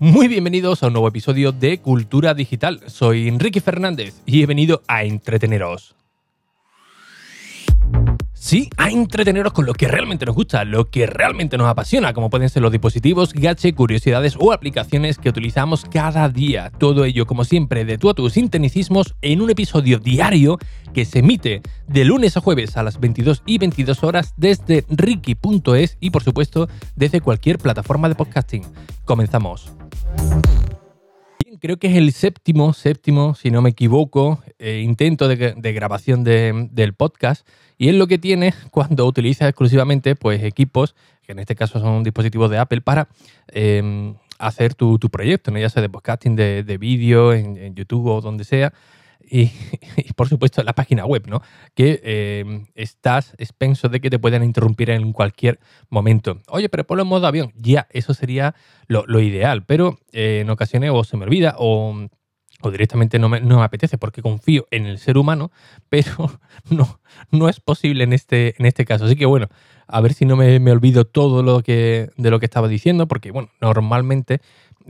Muy 0.00 0.28
bienvenidos 0.28 0.84
a 0.84 0.86
un 0.86 0.92
nuevo 0.92 1.08
episodio 1.08 1.50
de 1.50 1.78
Cultura 1.78 2.32
Digital. 2.32 2.80
Soy 2.86 3.26
Enrique 3.26 3.60
Fernández 3.60 4.14
y 4.26 4.44
he 4.44 4.46
venido 4.46 4.80
a 4.86 5.02
entreteneros. 5.02 5.96
Sí, 8.32 8.70
a 8.76 8.90
entreteneros 8.90 9.52
con 9.52 9.66
lo 9.66 9.74
que 9.74 9.88
realmente 9.88 10.24
nos 10.24 10.36
gusta, 10.36 10.64
lo 10.64 10.88
que 10.88 11.06
realmente 11.06 11.58
nos 11.58 11.66
apasiona, 11.66 12.14
como 12.14 12.30
pueden 12.30 12.48
ser 12.48 12.62
los 12.62 12.70
dispositivos, 12.70 13.32
gadgets, 13.32 13.74
curiosidades 13.74 14.36
o 14.38 14.52
aplicaciones 14.52 15.18
que 15.18 15.30
utilizamos 15.30 15.84
cada 15.84 16.28
día. 16.28 16.70
Todo 16.78 17.04
ello, 17.04 17.26
como 17.26 17.42
siempre, 17.42 17.84
de 17.84 17.98
tú 17.98 18.08
a 18.08 18.14
tus 18.14 18.34
sinteticismos 18.34 19.16
en 19.20 19.42
un 19.42 19.50
episodio 19.50 19.98
diario 19.98 20.58
que 20.94 21.06
se 21.06 21.18
emite 21.18 21.60
de 21.88 22.04
lunes 22.04 22.36
a 22.36 22.40
jueves 22.40 22.76
a 22.76 22.84
las 22.84 23.00
22 23.00 23.42
y 23.46 23.58
22 23.58 24.04
horas 24.04 24.32
desde 24.36 24.84
ricky.es 24.88 25.96
y, 25.98 26.10
por 26.10 26.22
supuesto, 26.22 26.68
desde 26.94 27.20
cualquier 27.20 27.58
plataforma 27.58 28.08
de 28.08 28.14
podcasting. 28.14 28.62
Comenzamos 29.04 29.72
creo 31.58 31.78
que 31.78 31.88
es 31.88 31.96
el 31.96 32.12
séptimo, 32.12 32.72
séptimo, 32.72 33.34
si 33.34 33.50
no 33.50 33.62
me 33.62 33.70
equivoco, 33.70 34.40
eh, 34.58 34.80
intento 34.84 35.28
de, 35.28 35.72
grabación 35.72 36.24
del 36.24 36.94
podcast. 36.94 37.46
Y 37.76 37.88
es 37.88 37.94
lo 37.94 38.06
que 38.06 38.18
tiene 38.18 38.54
cuando 38.70 39.06
utilizas 39.06 39.48
exclusivamente 39.48 40.16
pues, 40.16 40.42
equipos, 40.42 40.94
que 41.22 41.32
en 41.32 41.38
este 41.40 41.54
caso 41.54 41.80
son 41.80 42.02
dispositivos 42.02 42.50
de 42.50 42.58
Apple, 42.58 42.80
para 42.80 43.08
em, 43.48 44.14
hacer 44.38 44.74
tu, 44.74 44.98
proyecto, 44.98 45.50
¿no? 45.50 45.58
ya 45.58 45.68
sea 45.68 45.82
de 45.82 45.88
podcasting, 45.88 46.36
de, 46.36 46.78
vídeo, 46.78 47.32
en, 47.32 47.74
YouTube 47.74 48.06
o 48.06 48.20
donde 48.20 48.44
sea. 48.44 48.72
Y, 49.96 50.12
por 50.14 50.28
supuesto 50.28 50.62
la 50.62 50.74
página 50.74 51.04
web, 51.04 51.26
¿no? 51.26 51.42
Que 51.74 52.00
em, 52.02 52.66
estás 52.74 53.34
expenso 53.38 53.88
de 53.88 54.00
que 54.00 54.10
te 54.10 54.18
puedan 54.18 54.42
interrumpir 54.42 54.90
en 54.90 55.12
cualquier 55.12 55.60
momento. 55.90 56.40
Oye, 56.48 56.68
pero 56.68 56.84
ponlo 56.84 57.02
en 57.02 57.08
modo 57.08 57.26
avión. 57.26 57.52
Ya, 57.56 57.86
eso 57.90 58.14
sería 58.14 58.54
lo, 58.86 59.20
ideal, 59.20 59.64
pero 59.64 59.98
eh, 60.12 60.40
en 60.42 60.50
ocasiones 60.50 60.90
o 60.92 61.04
se 61.04 61.16
me 61.16 61.24
olvida 61.24 61.54
o, 61.58 62.08
directamente 62.70 63.18
no 63.18 63.28
me, 63.28 63.40
no 63.40 63.58
me, 63.58 63.64
apetece 63.64 63.98
porque 63.98 64.22
confío 64.22 64.66
en 64.70 64.86
el 64.86 64.98
ser 64.98 65.18
humano, 65.18 65.52
pero 65.88 66.40
no, 66.70 67.00
no 67.30 67.48
es 67.48 67.60
posible 67.60 68.04
en 68.04 68.12
este, 68.12 68.54
en 68.58 68.66
este 68.66 68.84
caso. 68.84 69.04
Así 69.04 69.16
que 69.16 69.26
bueno, 69.26 69.48
a 69.86 70.00
ver 70.00 70.14
si 70.14 70.24
no 70.24 70.36
me, 70.36 70.58
me 70.58 70.70
olvido 70.70 71.04
todo 71.04 71.42
lo 71.42 71.62
que, 71.62 72.10
de 72.16 72.30
lo 72.30 72.40
que 72.40 72.46
estaba 72.46 72.68
diciendo, 72.68 73.06
porque 73.06 73.30
bueno, 73.30 73.50
normalmente 73.60 74.40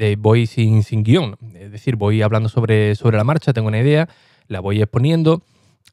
eh, 0.00 0.16
voy 0.16 0.46
sin, 0.46 0.84
sin 0.84 1.02
guion, 1.02 1.36
es 1.54 1.72
decir, 1.72 1.96
voy 1.96 2.22
hablando 2.22 2.48
sobre, 2.48 2.94
sobre 2.94 3.16
la 3.16 3.24
marcha, 3.24 3.52
tengo 3.52 3.66
una 3.66 3.80
idea, 3.80 4.08
la 4.48 4.60
voy 4.60 4.82
exponiendo 4.82 5.42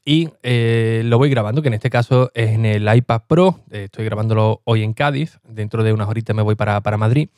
y 0.03 0.29
eh, 0.43 1.01
lo 1.05 1.17
voy 1.17 1.29
grabando, 1.29 1.61
que 1.61 1.67
en 1.67 1.73
este 1.73 1.89
caso 1.89 2.31
es 2.33 2.51
en 2.51 2.65
el 2.65 2.93
iPad 2.93 3.21
Pro, 3.27 3.59
estoy 3.71 4.05
grabándolo 4.05 4.61
hoy 4.63 4.83
en 4.83 4.93
Cádiz, 4.93 5.39
dentro 5.47 5.83
de 5.83 5.93
unas 5.93 6.07
horitas 6.07 6.35
me 6.35 6.43
voy 6.43 6.55
para, 6.55 6.81
para 6.81 6.97
Madrid. 6.97 7.29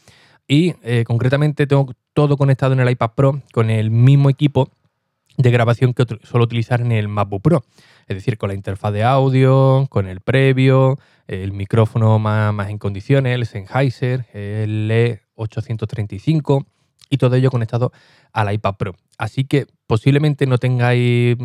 Y 0.50 0.76
eh, 0.84 1.04
concretamente 1.06 1.68
tengo 1.68 1.94
todo 2.14 2.38
conectado 2.38 2.74
en 2.74 2.80
el 2.80 2.90
iPad 2.90 3.12
Pro 3.16 3.42
con 3.54 3.70
el 3.70 3.92
mismo 3.92 4.30
equipo 4.30 4.70
de 5.38 5.52
grabación 5.52 5.94
que 5.94 6.06
suelo 6.24 6.46
utilizar 6.46 6.82
en 6.82 6.92
el 6.92 7.08
MacBook 7.08 7.42
Pro. 7.42 7.64
Es 8.08 8.16
decir, 8.16 8.38
con 8.38 8.50
la 8.50 8.56
interfaz 8.56 8.94
de 8.94 9.04
audio, 9.04 9.88
con 9.90 10.08
el 10.08 10.22
previo, 10.22 10.98
el 11.28 11.52
micrófono 11.52 12.20
más, 12.20 12.70
en 12.70 12.78
condiciones, 12.78 13.36
el 13.36 13.46
Sennheiser, 13.46 14.26
el 14.34 14.90
E835 15.36 16.66
y 17.10 17.18
todo 17.18 17.36
ello 17.36 17.52
conectado 17.52 17.92
al 18.34 18.54
iPad 18.54 18.76
Pro. 18.76 18.96
Así 19.18 19.44
que 19.44 19.68
posiblemente 19.88 20.46
no 20.46 20.58
tengáis 20.58 21.38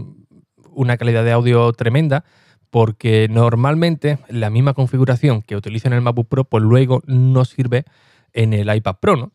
una 0.70 0.96
calidad 0.96 1.24
de 1.24 1.32
audio 1.32 1.72
tremenda 1.72 2.24
porque 2.70 3.28
normalmente 3.30 4.18
la 4.28 4.50
misma 4.50 4.72
configuración 4.72 5.42
que 5.42 5.56
utilizo 5.56 5.88
en 5.88 5.94
el 5.94 6.00
MacBook 6.00 6.28
Pro 6.28 6.44
pues 6.44 6.62
luego 6.62 7.02
no 7.06 7.44
sirve 7.44 7.84
en 8.33 8.55
el 8.55 8.74
iPad 8.74 8.96
Pro, 9.00 9.17
¿no? 9.17 9.33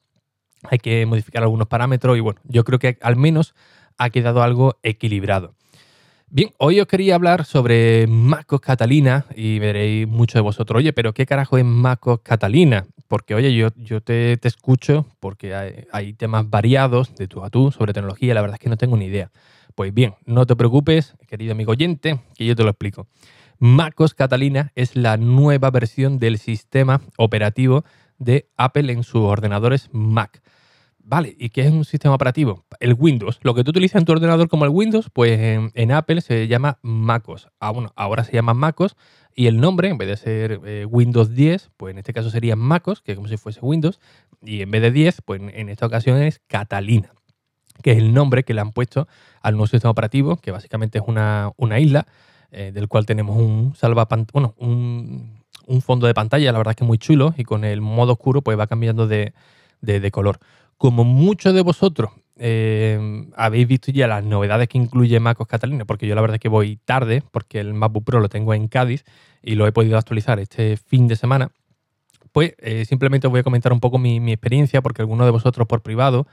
Hay 0.64 0.80
que 0.80 1.06
modificar 1.06 1.44
algunos 1.44 1.68
parámetros 1.68 2.18
y 2.18 2.20
bueno, 2.20 2.42
yo 2.46 2.64
creo 2.64 2.80
que 2.80 2.98
al 3.02 3.16
menos 3.16 3.54
ha 3.98 4.10
quedado 4.10 4.42
algo 4.42 4.80
equilibrado. 4.82 5.54
Bien, 6.30 6.52
hoy 6.58 6.80
os 6.82 6.88
quería 6.88 7.16
hablar 7.16 7.46
sobre 7.46 8.06
MacOS 8.08 8.60
Catalina 8.60 9.26
y 9.36 9.60
veréis 9.60 10.08
muchos 10.08 10.36
de 10.36 10.42
vosotros, 10.42 10.80
oye, 10.80 10.92
pero 10.92 11.14
¿qué 11.14 11.26
carajo 11.26 11.58
es 11.58 11.64
MacOS 11.64 12.20
Catalina? 12.22 12.86
Porque, 13.08 13.36
oye, 13.36 13.56
yo, 13.56 13.70
yo 13.76 14.02
te, 14.02 14.38
escucho 14.44 15.06
porque 15.20 15.56
hay, 15.92 16.14
temas 16.14 16.50
variados 16.50 17.16
de 17.16 17.28
tú 17.28 17.44
a 17.44 17.50
tú 17.50 17.72
sobre 17.72 17.94
tecnología, 17.94 18.34
la 18.34 18.42
verdad 18.42 18.56
es 18.56 18.60
que 18.60 18.70
no 18.70 18.78
tengo 18.78 18.98
ni 18.98 19.06
idea. 19.06 19.32
Pues 19.76 19.94
bien, 19.94 20.16
no 20.26 20.46
te 20.46 20.56
preocupes, 20.56 21.16
querido 21.28 21.54
amigo 21.54 21.72
oyente, 21.72 22.20
que 22.36 22.46
yo 22.46 22.56
te 22.56 22.64
lo 22.64 22.70
explico. 22.70 23.08
MacOS 23.60 24.14
Catalina 24.14 24.72
es 24.76 24.96
la 24.96 25.18
nueva 25.18 25.72
versión 25.72 26.20
del 26.20 26.38
sistema 26.38 27.02
operativo 27.18 27.86
de 28.18 28.50
Apple 28.58 28.92
en 28.92 29.04
sus 29.04 29.22
ordenadores 29.22 29.90
Mac. 29.92 30.42
Vale, 31.00 31.34
¿y 31.40 31.52
qué 31.52 31.62
es 31.62 31.72
un 31.72 31.86
sistema 31.86 32.16
operativo? 32.16 32.66
El 32.82 32.94
Windows. 32.94 33.40
Lo 33.42 33.56
que 33.56 33.64
tú 33.64 33.70
utilizas 33.70 34.02
en 34.02 34.06
tu 34.06 34.12
ordenador 34.12 34.50
como 34.50 34.66
el 34.66 34.72
Windows, 34.72 35.10
pues 35.10 35.40
en, 35.74 35.92
Apple 35.94 36.20
se 36.20 36.50
llama 36.50 36.80
MacOS. 36.82 37.48
Ah, 37.62 37.72
bueno, 37.72 37.94
ahora 37.96 38.26
se 38.26 38.34
llama 38.34 38.54
MacOS 38.54 38.98
y 39.38 39.46
el 39.46 39.62
nombre, 39.62 39.90
en 39.90 40.00
vez 40.00 40.08
de 40.08 40.18
ser 40.18 40.62
eh, 40.66 40.86
Windows 40.90 41.36
10, 41.36 41.70
pues 41.78 41.92
en 41.92 42.00
este 42.00 42.12
caso 42.12 42.32
sería 42.32 42.56
MacOS, 42.56 43.04
que 43.04 43.12
es 43.12 43.16
como 43.16 43.28
si 43.28 43.38
fuese 43.38 43.60
Windows, 43.62 44.00
y 44.42 44.64
en 44.64 44.72
vez 44.72 44.82
de 44.82 44.90
10, 44.90 45.22
pues 45.22 45.40
en, 45.54 45.70
esta 45.70 45.86
ocasión 45.86 46.20
es 46.20 46.42
Catalina, 46.48 47.14
que 47.84 47.92
es 47.92 48.00
el 48.00 48.16
nombre 48.16 48.44
que 48.44 48.56
le 48.56 48.62
han 48.62 48.72
puesto 48.72 49.08
al 49.44 49.54
nuevo 49.54 49.68
sistema 49.68 49.92
operativo, 49.92 50.38
que 50.38 50.50
básicamente 50.50 50.98
es 50.98 51.04
una, 51.06 51.54
isla, 51.80 52.08
eh, 52.50 52.72
del 52.74 52.88
cual 52.88 53.06
tenemos 53.06 53.38
un 53.38 53.76
salvapantalla, 53.76 54.32
bueno, 54.34 54.56
un, 54.58 55.38
un 55.68 55.82
fondo 55.84 56.08
de 56.08 56.16
pantalla, 56.16 56.52
la 56.52 56.58
verdad 56.58 56.72
es 56.72 56.78
que 56.78 56.86
muy 56.86 56.98
chulo, 56.98 57.36
y 57.38 57.44
con 57.44 57.64
el 57.64 57.80
modo 57.80 58.14
oscuro 58.14 58.42
pues 58.42 58.58
va 58.58 58.66
cambiando 58.66 59.06
de, 59.06 59.34
color. 60.12 60.40
Como 60.80 61.04
muchos 61.04 61.54
de 61.54 61.62
vosotros 61.62 62.10
eh, 62.40 63.28
habéis 63.36 63.68
visto 63.68 63.92
ya 63.92 64.08
las 64.08 64.24
novedades 64.24 64.68
que 64.68 64.78
incluye 64.78 65.20
MacOS 65.20 65.48
Catalina, 65.48 65.86
porque 65.86 66.08
yo 66.08 66.16
la 66.16 66.22
verdad 66.22 66.36
es 66.36 66.42
que 66.42 66.50
voy 66.50 66.78
tarde, 66.78 67.24
porque 67.32 67.60
el 67.60 67.74
MacBook 67.74 68.06
Pro 68.06 68.20
lo 68.20 68.30
tengo 68.30 68.54
en 68.54 68.68
Cádiz 68.68 69.04
y 69.42 69.56
lo 69.56 69.66
he 69.68 69.72
podido 69.72 69.98
actualizar 69.98 70.40
este 70.40 70.78
fin 70.78 71.08
de 71.08 71.16
semana, 71.16 71.52
pues 72.32 72.54
eh, 72.60 72.86
simplemente 72.86 73.28
os 73.28 73.32
voy 73.32 73.40
a 73.40 73.44
comentar 73.44 73.74
un 73.74 73.80
poco 73.80 73.98
mi, 73.98 74.18
experiencia, 74.32 74.82
porque 74.82 75.02
algunos 75.02 75.26
de 75.26 75.32
vosotros 75.32 75.68
por 75.68 75.82
privado 75.82 76.28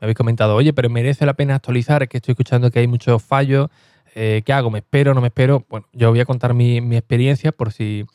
me 0.00 0.06
habéis 0.06 0.16
comentado, 0.16 0.54
oye, 0.56 0.72
pero 0.72 0.88
merece 0.88 1.26
la 1.26 1.34
pena 1.34 1.56
actualizar, 1.56 2.02
es 2.02 2.08
que 2.08 2.18
estoy 2.18 2.32
escuchando 2.32 2.70
que 2.70 2.78
hay 2.78 2.86
muchos 2.86 3.22
fallos, 3.22 3.68
eh, 4.14 4.42
¿qué 4.44 4.52
hago? 4.52 4.70
¿Me 4.70 4.78
espero? 4.78 5.14
¿No 5.14 5.20
me 5.20 5.28
espero? 5.28 5.66
Bueno, 5.68 5.86
yo 5.92 6.10
voy 6.10 6.20
a 6.20 6.24
contar 6.24 6.54
mi, 6.54 6.80
mi 6.80 6.96
experiencia 6.96 7.52
por 7.52 7.72
si 7.72 8.06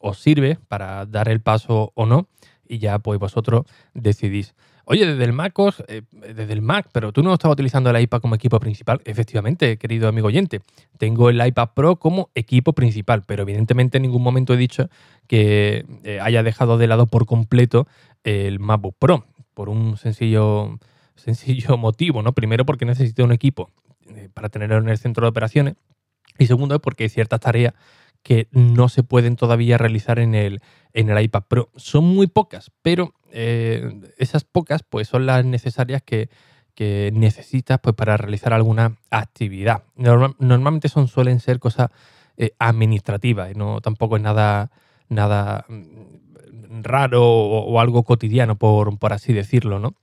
os 0.00 0.18
sirve 0.18 0.58
para 0.66 1.06
dar 1.06 1.28
el 1.28 1.40
paso 1.40 1.92
o 1.94 2.06
no 2.06 2.26
y 2.66 2.78
ya 2.78 2.98
pues 2.98 3.20
vosotros 3.20 3.66
decidís. 3.94 4.54
Oye, 4.90 5.04
desde 5.04 5.24
el 5.24 5.34
MacOS, 5.34 5.84
eh, 5.86 6.00
desde 6.12 6.50
el 6.50 6.62
Mac, 6.62 6.88
pero 6.92 7.12
tú 7.12 7.22
no 7.22 7.34
estabas 7.34 7.52
utilizando 7.52 7.90
el 7.90 8.00
iPad 8.00 8.22
como 8.22 8.34
equipo 8.34 8.58
principal. 8.58 9.02
Efectivamente, 9.04 9.76
querido 9.76 10.08
amigo 10.08 10.28
oyente, 10.28 10.62
tengo 10.96 11.28
el 11.28 11.46
iPad 11.46 11.68
Pro 11.74 11.96
como 11.96 12.30
equipo 12.34 12.72
principal, 12.72 13.22
pero 13.26 13.42
evidentemente 13.42 13.98
en 13.98 14.04
ningún 14.04 14.22
momento 14.22 14.54
he 14.54 14.56
dicho 14.56 14.88
que 15.26 15.84
eh, 16.04 16.20
haya 16.22 16.42
dejado 16.42 16.78
de 16.78 16.86
lado 16.86 17.06
por 17.06 17.26
completo 17.26 17.86
el 18.24 18.60
MacBook 18.60 18.96
Pro, 18.98 19.26
por 19.52 19.68
un 19.68 19.98
sencillo, 19.98 20.78
sencillo 21.16 21.76
motivo, 21.76 22.22
¿no? 22.22 22.32
Primero 22.32 22.64
porque 22.64 22.86
necesito 22.86 23.24
un 23.24 23.32
equipo 23.32 23.70
eh, 24.08 24.30
para 24.32 24.48
tenerlo 24.48 24.78
en 24.78 24.88
el 24.88 24.96
centro 24.96 25.26
de 25.26 25.28
operaciones 25.28 25.74
y 26.38 26.46
segundo 26.46 26.80
porque 26.80 27.04
hay 27.04 27.10
ciertas 27.10 27.40
tareas 27.40 27.74
que 28.22 28.48
no 28.50 28.88
se 28.88 29.02
pueden 29.02 29.36
todavía 29.36 29.78
realizar 29.78 30.18
en 30.18 30.34
el, 30.34 30.60
en 30.92 31.10
el 31.10 31.22
iPad 31.22 31.44
Pro. 31.48 31.70
Son 31.76 32.04
muy 32.04 32.26
pocas, 32.26 32.70
pero 32.82 33.14
eh, 33.32 34.00
esas 34.18 34.44
pocas 34.44 34.82
pues, 34.82 35.08
son 35.08 35.26
las 35.26 35.44
necesarias 35.44 36.02
que, 36.02 36.28
necesitas 37.12 37.80
pues, 37.80 37.96
para 37.96 38.16
realizar 38.16 38.52
alguna 38.52 38.96
actividad. 39.10 39.82
normalmente 39.96 40.88
son, 40.88 41.08
suelen 41.08 41.40
ser 41.40 41.58
cosas 41.58 41.90
eh, 42.36 42.52
administrativas, 42.60 43.56
no, 43.56 43.80
tampoco 43.80 44.16
es 44.16 44.22
nada, 44.22 44.70
nada 45.08 45.66
mm, 45.68 46.82
raro 46.82 47.24
o, 47.24 47.80
algo 47.80 48.04
cotidiano, 48.04 48.56
por, 48.56 48.96
por, 48.96 49.12
así 49.12 49.32
decirlo, 49.32 49.80
¿no? 49.80 49.94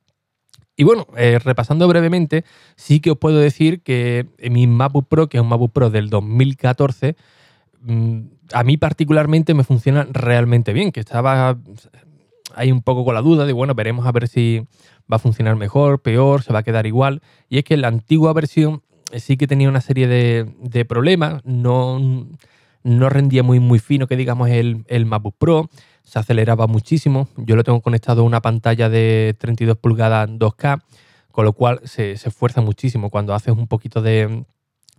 Y 0.75 0.83
bueno, 0.83 1.07
eh, 1.15 1.39
repasando 1.39 1.87
brevemente, 1.87 2.43
sí 2.75 2.99
que 2.99 3.11
os 3.11 3.17
puedo 3.17 3.39
decir 3.39 3.81
que 3.81 4.27
mi 4.49 4.67
MacBook 4.67 5.07
Pro, 5.07 5.29
que 5.29 5.37
es 5.37 5.41
un 5.41 5.49
MacBook 5.49 5.71
Pro 5.71 5.89
del 5.89 6.09
2014, 6.09 7.15
Mm, 7.85 8.29
a 8.53 8.63
mí 8.63 8.77
particularmente 8.77 9.53
me 9.53 9.63
funciona 9.63 10.07
realmente 10.11 10.73
bien, 10.73 10.91
que 10.91 10.99
estaba 10.99 11.57
ahí 12.55 12.71
un 12.71 12.81
poco 12.81 13.05
con 13.05 13.13
la 13.13 13.21
duda 13.21 13.45
de, 13.45 13.53
bueno, 13.53 13.75
veremos 13.75 14.07
a 14.07 14.11
ver 14.11 14.27
si 14.27 14.65
va 15.11 15.17
a 15.17 15.19
funcionar 15.19 15.55
mejor, 15.55 16.01
peor, 16.01 16.41
se 16.41 16.51
va 16.51 16.59
a 16.59 16.63
quedar 16.63 16.87
igual. 16.87 17.21
Y 17.47 17.59
es 17.59 17.63
que 17.63 17.77
la 17.77 17.89
antigua 17.89 18.33
versión 18.33 18.81
eh, 19.11 19.19
sí 19.19 19.37
que 19.37 19.45
tenía 19.47 19.69
una 19.69 19.81
serie 19.81 20.07
de, 20.07 20.85
problemas, 20.85 21.45
no, 21.45 21.99
no, 22.83 23.09
rendía 23.09 23.43
muy, 23.43 23.59
muy 23.59 23.79
fino, 23.79 24.07
que 24.07 24.17
digamos, 24.17 24.49
el, 24.49 24.83
el 24.87 25.05
MacBook 25.05 25.35
Pro, 25.37 25.69
se 26.05 26.19
aceleraba 26.19 26.67
muchísimo. 26.67 27.27
Yo 27.35 27.57
lo 27.57 27.63
tengo 27.63 27.81
conectado 27.81 28.21
a 28.21 28.25
una 28.25 28.41
pantalla 28.41 28.89
de 28.89 29.35
32 29.37 29.77
pulgadas 29.77 30.29
2K, 30.29 30.81
con 31.31 31.43
lo 31.43 31.53
cual 31.53 31.81
se, 31.83 32.13
esfuerza 32.13 32.61
muchísimo 32.61 33.09
cuando 33.09 33.33
haces 33.33 33.53
un 33.53 33.67
poquito 33.67 34.01
de, 34.01 34.45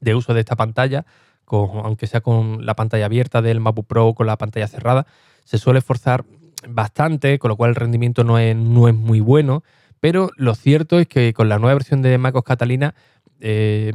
de 0.01 0.15
uso 0.15 0.35
de 0.35 0.41
esta 0.41 0.57
pantalla 0.57 1.07
aunque 1.49 2.07
sea 2.07 2.21
con 2.21 2.65
la 2.67 2.75
pantalla 2.75 3.07
abierta 3.07 3.43
del 3.43 3.61
MacBook 3.61 3.87
Pro 3.87 4.09
o 4.09 4.15
con 4.15 4.27
la 4.27 4.37
pantalla 4.37 4.69
cerrada, 4.69 5.07
se 5.45 5.59
suele 5.59 5.79
esforzar 5.79 6.25
bastante, 6.69 7.39
con 7.39 7.51
lo 7.51 7.57
cual 7.57 7.71
el 7.71 7.77
rendimiento 7.77 8.25
no 8.25 8.39
es, 8.39 8.57
no 8.57 8.89
es 8.89 8.95
muy 8.95 9.21
bueno. 9.21 9.63
pero 10.01 10.31
lo 10.37 10.55
cierto 10.55 10.99
es 10.99 11.07
que 11.09 11.33
con 11.33 11.49
la 11.49 11.59
nueva 11.59 11.75
versión 11.75 12.03
de 12.03 12.19
MacOS 12.19 12.45
Catalina 12.45 12.95
eh, 13.41 13.93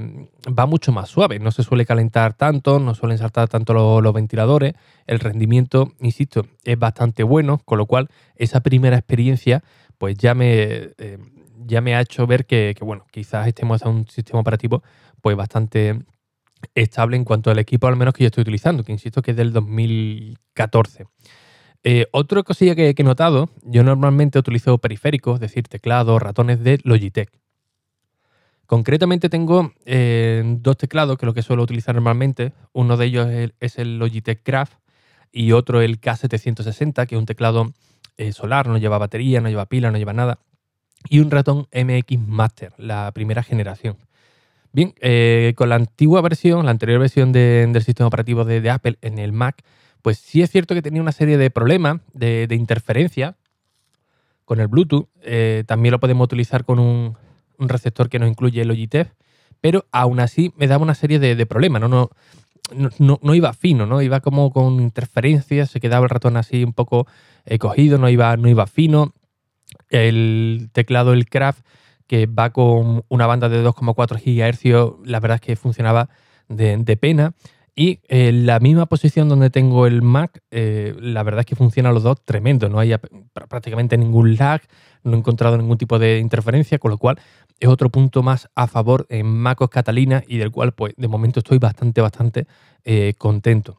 va 0.47 0.65
mucho 0.65 0.91
más 0.91 1.09
suave, 1.09 1.39
no 1.39 1.51
se 1.51 1.63
suele 1.63 1.85
calentar 1.85 2.33
tanto, 2.33 2.79
no 2.79 2.93
suelen 2.93 3.17
saltar 3.17 3.49
tanto 3.49 4.01
los, 4.01 4.13
ventiladores, 4.13 4.73
el 5.07 5.19
rendimiento, 5.19 5.93
insisto, 5.99 6.45
es 6.63 6.77
bastante 6.77 7.23
bueno, 7.23 7.59
con 7.65 7.77
lo 7.77 7.85
cual 7.85 8.09
esa 8.35 8.61
primera 8.61 8.97
experiencia 8.97 9.63
pues 9.97 10.17
ya 10.17 10.35
me, 10.35 10.53
eh, 10.97 11.17
ya 11.65 11.81
me 11.81 11.95
ha 11.95 12.01
hecho 12.01 12.27
ver 12.27 12.45
que, 12.45 12.75
bueno, 12.81 13.05
quizás 13.11 13.47
estemos 13.47 13.83
a 13.83 13.89
un 13.89 14.07
sistema 14.07 14.39
operativo 14.39 14.83
pues 15.21 15.35
bastante 15.35 15.99
estable 16.75 17.17
en 17.17 17.23
cuanto 17.23 17.49
al 17.49 17.59
equipo 17.59 17.87
al 17.87 17.95
menos 17.95 18.13
que 18.13 18.23
yo 18.23 18.27
estoy 18.27 18.44
utilizando, 18.44 18.83
que 18.83 18.91
insisto 18.91 19.21
que 19.21 19.31
es 19.31 19.37
del 19.37 19.53
2014. 19.53 21.05
Eh, 21.83 22.05
otra 22.11 22.44
cosilla 22.44 22.75
que, 22.75 22.94
que, 22.94 23.01
he 23.01 23.05
notado, 23.05 23.49
yo 23.63 23.83
normalmente 23.83 24.37
utilizo 24.37 24.77
periféricos, 24.77 25.35
es 25.35 25.41
decir, 25.41 25.67
teclados, 25.67 26.21
ratones 26.21 26.63
de 26.63 26.79
Logitech. 26.83 27.40
Concretamente 28.71 29.27
tengo 29.27 29.73
eh, 29.83 30.41
dos 30.45 30.77
teclados, 30.77 31.18
que 31.18 31.25
es 31.25 31.27
lo 31.27 31.33
que 31.33 31.41
suelo 31.41 31.62
utilizar 31.62 31.94
normalmente. 31.94 32.53
Uno 32.71 32.95
de 32.95 33.06
ellos 33.06 33.27
es 33.59 33.77
el, 33.77 34.00
Logitech 34.00 34.44
Craft 34.44 34.75
y 35.29 35.51
otro 35.51 35.81
el 35.81 36.00
K760, 36.00 37.06
que 37.06 37.15
es 37.15 37.19
un 37.19 37.25
teclado 37.25 37.73
eh, 38.15 38.31
solar, 38.31 38.68
no 38.68 38.77
lleva 38.77 38.97
batería, 38.97 39.41
no 39.41 39.50
lleva 39.50 39.65
pila, 39.65 39.91
no 39.91 39.97
lleva 39.97 40.13
nada. 40.13 40.39
Y 41.09 41.19
un 41.19 41.31
ratón 41.31 41.68
MX 41.73 42.18
Master, 42.25 42.71
la 42.77 43.12
primera 43.12 43.44
generación. 43.44 43.97
Bien, 44.71 44.94
eh, 45.01 45.51
con 45.57 45.68
la 45.68 45.75
antigua 45.75 46.21
versión, 46.21 46.63
la 46.63 46.71
anterior 46.71 47.01
versión 47.01 47.33
del 47.33 47.83
sistema 47.83 48.07
operativo 48.07 48.45
de, 48.45 48.69
Apple 48.69 48.97
en 49.01 49.19
el 49.19 49.33
Mac, 49.33 49.63
pues 50.01 50.18
sí 50.18 50.41
es 50.41 50.50
cierto 50.50 50.75
que 50.75 50.81
tenía 50.81 51.01
una 51.01 51.12
serie 51.12 51.38
de 51.38 51.50
problemas 51.50 52.00
de, 52.13 52.47
interferencia 52.51 53.35
con 54.45 54.62
el 54.62 54.69
Bluetooth. 54.69 55.09
también 55.65 55.91
lo 55.91 56.00
podemos 56.00 56.23
utilizar 56.23 56.63
con 56.63 56.79
un, 56.79 57.18
un 57.61 57.69
receptor 57.69 58.09
que 58.09 58.19
nos 58.19 58.29
incluye 58.29 58.61
el 58.61 58.67
Logitech, 58.67 59.13
pero 59.61 59.85
aún 59.91 60.19
así 60.19 60.53
me 60.57 60.67
daba 60.67 60.83
una 60.83 60.95
serie 60.95 61.19
de, 61.19 61.45
problemas, 61.45 61.81
¿no? 61.81 61.87
No, 61.87 62.09
no, 62.99 63.19
no, 63.21 63.35
iba 63.35 63.53
fino, 63.53 63.85
¿no? 63.85 64.01
Iba 64.01 64.21
como 64.21 64.51
con 64.51 64.79
interferencias, 64.81 65.69
se 65.69 65.79
quedaba 65.79 66.03
el 66.03 66.09
ratón 66.09 66.37
así 66.37 66.63
un 66.63 66.73
poco 66.73 67.05
eh, 67.45 67.59
cogido, 67.59 67.97
no 67.97 68.09
iba, 68.09 68.35
no 68.37 68.49
iba 68.49 68.65
fino. 68.65 69.13
El 69.89 70.69
teclado, 70.73 71.13
el 71.13 71.27
Craft, 71.27 71.65
que 72.07 72.25
va 72.25 72.49
con 72.51 73.03
una 73.07 73.27
banda 73.27 73.49
de 73.49 73.63
2,4 73.63 74.19
GHz, 74.19 75.07
la 75.07 75.19
verdad 75.19 75.35
es 75.35 75.41
que 75.41 75.55
funcionaba 75.55 76.09
de, 76.49 76.97
pena. 76.97 77.33
Y 77.75 78.00
en 78.09 78.45
la 78.45 78.59
misma 78.59 78.85
posición 78.85 79.29
donde 79.29 79.50
tengo 79.50 79.88
el 79.88 80.01
Mac, 80.01 80.41
eh, 80.51 80.94
la 81.00 81.23
verdad 81.23 81.41
es 81.41 81.45
que 81.45 81.56
funcionan 81.56 81.94
los 81.94 82.03
dos 82.03 82.23
tremendo. 82.25 82.68
No 82.68 82.79
hay 82.79 82.94
prácticamente 83.47 83.97
ningún 83.97 84.35
lag, 84.35 84.62
no 85.03 85.13
he 85.13 85.18
encontrado 85.18 85.57
ningún 85.57 85.77
tipo 85.77 85.97
de 85.97 86.19
interferencia, 86.19 86.79
con 86.79 86.91
lo 86.91 86.97
cual 86.97 87.19
es 87.59 87.69
otro 87.69 87.89
punto 87.89 88.23
más 88.23 88.50
a 88.56 88.68
favor 88.68 89.06
en 89.09 89.25
MacOS 89.25 89.69
Catalina 89.69 90.23
y 90.27 90.38
del 90.38 90.51
cual 90.51 90.73
pues 90.73 90.94
de 90.97 91.07
momento 91.07 91.39
estoy 91.39 91.59
bastante, 91.59 92.01
bastante 92.01 92.47
eh, 92.83 93.13
contento. 93.18 93.77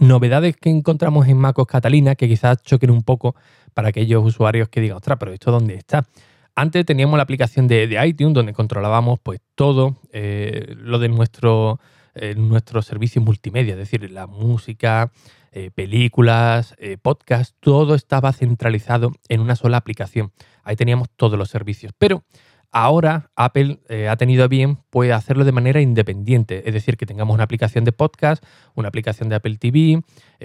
Novedades 0.00 0.56
que 0.56 0.68
encontramos 0.68 1.26
en 1.28 1.38
MacOS 1.38 1.66
Catalina 1.66 2.16
que 2.16 2.28
quizás 2.28 2.62
choquen 2.62 2.90
un 2.90 3.02
poco 3.02 3.34
para 3.72 3.88
aquellos 3.88 4.24
usuarios 4.24 4.68
que 4.68 4.80
digan, 4.80 4.98
ostras, 4.98 5.16
pero 5.18 5.32
¿esto 5.32 5.50
dónde 5.50 5.74
está? 5.74 6.06
Antes 6.54 6.84
teníamos 6.84 7.16
la 7.16 7.22
aplicación 7.22 7.68
de, 7.68 7.98
iTunes 8.04 8.34
donde 8.34 8.52
controlábamos 8.52 9.20
pues 9.22 9.40
todo 9.54 9.96
eh, 10.12 10.74
lo 10.76 10.98
de 10.98 11.08
nuestro, 11.08 11.78
eh, 12.16 12.34
nuestro 12.34 12.82
servicio 12.82 13.22
multimedia, 13.22 13.74
es 13.74 13.78
decir, 13.78 14.10
la 14.10 14.26
música, 14.26 15.12
eh, 15.58 15.70
películas, 15.70 16.74
eh, 16.78 16.98
podcasts, 17.00 17.56
todo 17.60 17.94
estaba 17.94 18.34
centralizado 18.34 19.12
en 19.30 19.40
una 19.40 19.56
sola 19.56 19.78
aplicación. 19.78 20.30
Ahí 20.62 20.76
teníamos 20.76 21.08
todos 21.16 21.38
los 21.38 21.48
servicios. 21.48 21.94
Pero 21.96 22.24
ahora 22.72 23.30
Apple 23.36 23.80
eh, 23.88 24.08
ha 24.08 24.18
tenido 24.18 24.50
bien 24.50 24.76
puede 24.90 25.14
hacerlo 25.14 25.46
de 25.46 25.52
manera 25.52 25.80
independiente, 25.80 26.68
es 26.68 26.74
decir, 26.74 26.98
que 26.98 27.06
tengamos 27.06 27.32
una 27.32 27.44
aplicación 27.44 27.84
de 27.84 27.92
podcast, 27.92 28.44
una 28.74 28.88
aplicación 28.88 29.30
de 29.30 29.36
Apple 29.36 29.56
TV, 29.56 30.02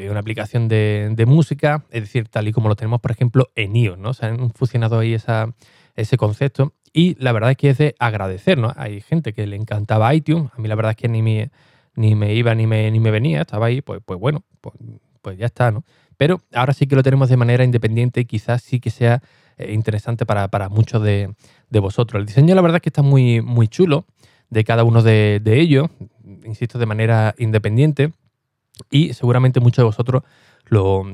una 0.10 0.22
aplicación 0.22 0.70
de, 0.70 1.26
música, 1.28 1.84
es 1.90 2.04
decir, 2.04 2.30
tal 2.30 2.48
y 2.48 2.54
como 2.54 2.70
lo 2.70 2.78
tenemos, 2.78 3.02
por 3.02 3.12
ejemplo, 3.12 3.50
en 3.56 3.76
iOS, 3.76 3.98
¿no? 3.98 4.14
Se 4.14 4.28
han 4.28 4.52
fusionado 4.52 5.00
ahí 5.00 5.14
ese 5.14 6.16
concepto 6.16 6.74
y 6.94 7.16
la 7.24 7.32
verdad 7.32 7.52
es 7.52 7.58
que 7.58 7.70
es 7.70 7.78
de 7.78 7.96
agradecer, 8.00 8.58
¿no? 8.58 8.74
Hay 8.76 9.02
gente 9.02 9.34
que 9.34 9.48
le 9.48 9.56
encantaba 9.56 10.14
iTunes, 10.14 10.52
a 10.56 10.62
mí 10.62 10.68
la 10.68 10.76
verdad 10.76 10.92
es 10.92 10.98
que 10.98 11.08
ni 11.08 11.22
me 11.22 11.52
ni 11.96 12.16
me 12.16 12.34
iba 12.34 12.56
ni 12.56 12.68
me, 12.68 12.90
ni 12.92 13.00
me 13.00 13.12
venía, 13.12 13.42
estaba 13.42 13.68
ahí, 13.68 13.82
pues, 13.82 14.02
pues 14.06 14.20
bueno, 14.20 14.44
pues, 14.62 14.76
pues, 15.22 15.38
ya 15.38 15.46
está, 15.46 15.72
¿no? 15.72 15.84
Pero 16.18 16.42
ahora 16.54 16.74
sí 16.74 16.88
que 16.88 16.96
lo 16.96 17.04
tenemos 17.04 17.30
de 17.30 17.38
manera 17.38 17.64
independiente 17.64 18.22
y 18.22 18.26
quizás 18.26 18.62
sí 18.62 18.80
que 18.80 18.92
sea 18.92 19.22
eh, 19.58 19.74
interesante 19.74 20.26
para, 20.26 20.70
muchos 20.70 21.02
de, 21.02 21.34
vosotros. 21.70 22.20
El 22.20 22.26
diseño 22.28 22.56
la 22.56 22.62
verdad 22.62 22.78
es 22.78 22.82
que 22.82 22.90
está 22.90 23.02
muy, 23.02 23.42
muy 23.42 23.68
chulo 23.68 24.06
de 24.50 24.64
cada 24.64 24.84
uno 24.84 25.02
de, 25.02 25.42
ellos, 25.46 25.90
insisto, 26.46 26.78
de 26.78 26.86
manera 26.86 27.34
independiente 27.38 28.12
y 28.90 29.14
seguramente 29.14 29.60
muchos 29.60 29.78
de 29.78 29.86
vosotros 29.86 30.24
lo, 30.66 31.06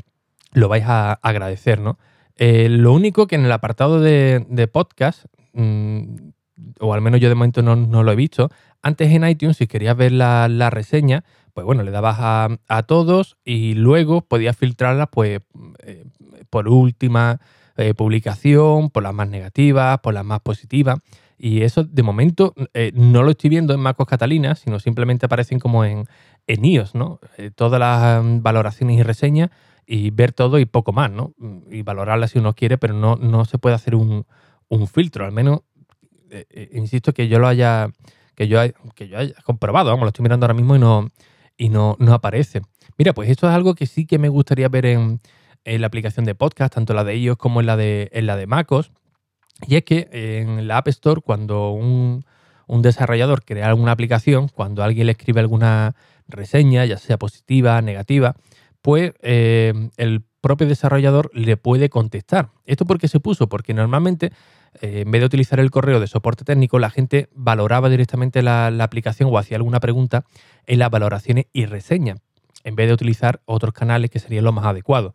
vais 0.54 0.84
a 0.86 1.14
agradecer, 1.14 1.80
¿no? 1.80 1.98
Eh, 2.36 2.70
lo 2.70 2.94
único 2.94 3.26
que 3.28 3.36
en 3.36 3.46
el 3.46 3.52
apartado 3.52 4.00
de, 4.00 4.70
podcast, 4.72 5.26
mm, 5.58 6.32
o 6.80 6.94
al 6.94 7.02
menos 7.02 7.20
yo 7.20 7.30
de 7.30 7.36
momento 7.36 7.62
no, 7.62 7.76
no, 7.76 8.04
lo 8.04 8.12
he 8.12 8.16
visto, 8.16 8.50
antes 8.82 9.12
en 9.12 9.28
iTunes, 9.28 9.58
si 9.58 9.68
querías 9.68 9.96
ver 9.96 10.12
la, 10.12 10.70
reseña, 10.70 11.24
pues 11.54 11.66
bueno, 11.66 11.84
le 11.84 11.92
dabas 11.92 12.18
a, 12.20 12.84
todos 12.84 13.38
y 13.44 13.74
luego 13.74 14.22
podías 14.22 14.56
filtrarlas 14.56 15.10
pues, 15.12 15.42
eh, 15.84 16.06
por 16.50 16.70
última 16.70 17.40
eh, 17.76 17.94
publicación, 17.94 18.90
por 18.90 19.04
las 19.04 19.14
más 19.14 19.28
negativas, 19.30 20.00
por 20.00 20.14
las 20.14 20.26
más 20.26 20.40
positivas. 20.42 21.00
Y 21.40 21.62
eso 21.62 21.84
de 21.84 22.02
momento 22.02 22.54
eh, 22.74 22.92
no 22.96 23.22
lo 23.24 23.32
estoy 23.32 23.50
viendo 23.52 23.74
en 23.74 23.80
MacOS 23.80 24.08
Catalina, 24.08 24.56
sino 24.56 24.80
simplemente 24.80 25.28
aparecen 25.28 25.60
como 25.60 25.86
en, 25.86 26.06
en 26.48 26.66
iOS, 26.66 26.96
¿no? 26.96 27.20
todas 27.56 27.80
las 27.80 28.24
mm, 28.24 28.42
valoraciones 28.42 28.98
y 28.98 29.04
reseñas 29.04 29.50
y 29.86 30.10
ver 30.10 30.34
todo 30.34 30.60
y 30.60 30.66
poco 30.66 30.92
más, 30.92 31.10
¿no? 31.12 31.34
Y 31.72 31.82
valorarlas 31.82 32.32
si 32.32 32.40
uno 32.40 32.54
quiere, 32.54 32.78
pero 32.78 32.94
no, 32.94 33.16
no 33.16 33.46
se 33.46 33.58
puede 33.58 33.76
hacer 33.76 33.96
un, 33.96 34.26
un 34.70 34.88
filtro, 34.88 35.26
al 35.26 35.32
menos, 35.32 35.62
insisto, 36.72 37.14
que 37.14 37.28
yo 37.28 37.40
lo 37.40 37.48
haya 37.48 37.90
que 38.38 38.48
yo, 38.48 38.60
que 38.94 39.08
yo 39.08 39.18
haya 39.18 39.34
comprobado, 39.44 39.90
vamos, 39.90 40.04
lo 40.04 40.10
estoy 40.10 40.22
mirando 40.22 40.46
ahora 40.46 40.54
mismo 40.54 40.76
y 40.76 40.80
no, 40.80 41.10
y 41.58 41.70
no, 41.70 41.98
no 42.00 42.14
aparece. 42.14 42.62
Mira, 42.98 43.14
pues 43.14 43.30
esto 43.30 43.50
es 43.50 43.54
algo 43.54 43.74
que 43.74 43.88
sí 43.88 44.06
que 44.06 44.20
me 44.20 44.30
gustaría 44.30 44.70
ver 44.70 44.86
en, 44.86 45.20
la 45.66 45.88
aplicación 45.88 46.24
de 46.24 46.34
podcast, 46.34 46.74
tanto 46.76 46.94
la 46.94 47.04
de 47.04 47.14
ellos 47.14 47.36
como 47.36 47.60
en 47.60 47.66
la 47.66 47.76
de, 47.76 48.10
en 48.14 48.26
la 48.26 48.38
de 48.38 48.48
MacOS. 48.48 48.92
Y 49.68 49.76
es 49.76 49.84
que 49.84 50.08
en 50.12 50.68
la 50.68 50.78
App 50.78 50.88
Store, 50.88 51.20
cuando 51.20 51.72
un, 51.72 52.24
desarrollador 52.68 53.44
crea 53.44 53.68
alguna 53.68 53.92
aplicación, 53.92 54.48
cuando 54.48 54.84
alguien 54.84 55.08
le 55.08 55.14
escribe 55.14 55.42
alguna 55.42 55.96
reseña, 56.28 56.86
ya 56.86 56.98
sea 56.98 57.18
positiva, 57.18 57.82
negativa, 57.82 58.36
pues 58.82 59.14
eh, 59.24 59.74
el 59.98 60.24
propio 60.42 60.68
desarrollador 60.68 61.32
le 61.34 61.58
puede 61.58 61.90
contestar. 61.90 62.52
¿Esto 62.66 62.86
por 62.86 63.00
qué 63.00 63.08
se 63.08 63.20
puso? 63.20 63.50
Porque 63.50 63.74
normalmente 63.74 64.32
eh, 64.82 65.02
en 65.02 65.12
vez 65.12 65.22
de 65.22 65.26
utilizar 65.26 65.60
el 65.60 65.72
correo 65.72 66.00
de 66.00 66.08
soporte 66.08 66.44
técnico, 66.44 66.80
la 66.80 66.90
gente 66.90 67.30
valoraba 67.34 67.90
directamente 67.90 68.42
la, 68.42 68.68
aplicación 68.68 69.30
o 69.32 69.38
hacía 69.38 69.58
alguna 69.58 69.80
pregunta 69.80 70.26
en 70.66 70.80
las 70.80 70.90
valoraciones 70.90 71.46
y 71.54 71.66
reseñas, 71.66 72.20
en 72.64 72.76
vez 72.76 72.88
de 72.88 72.94
utilizar 72.94 73.42
otros 73.46 73.74
canales 73.74 74.10
que 74.10 74.20
serían 74.20 74.44
lo 74.44 74.52
más 74.52 74.66
adecuado. 74.66 75.14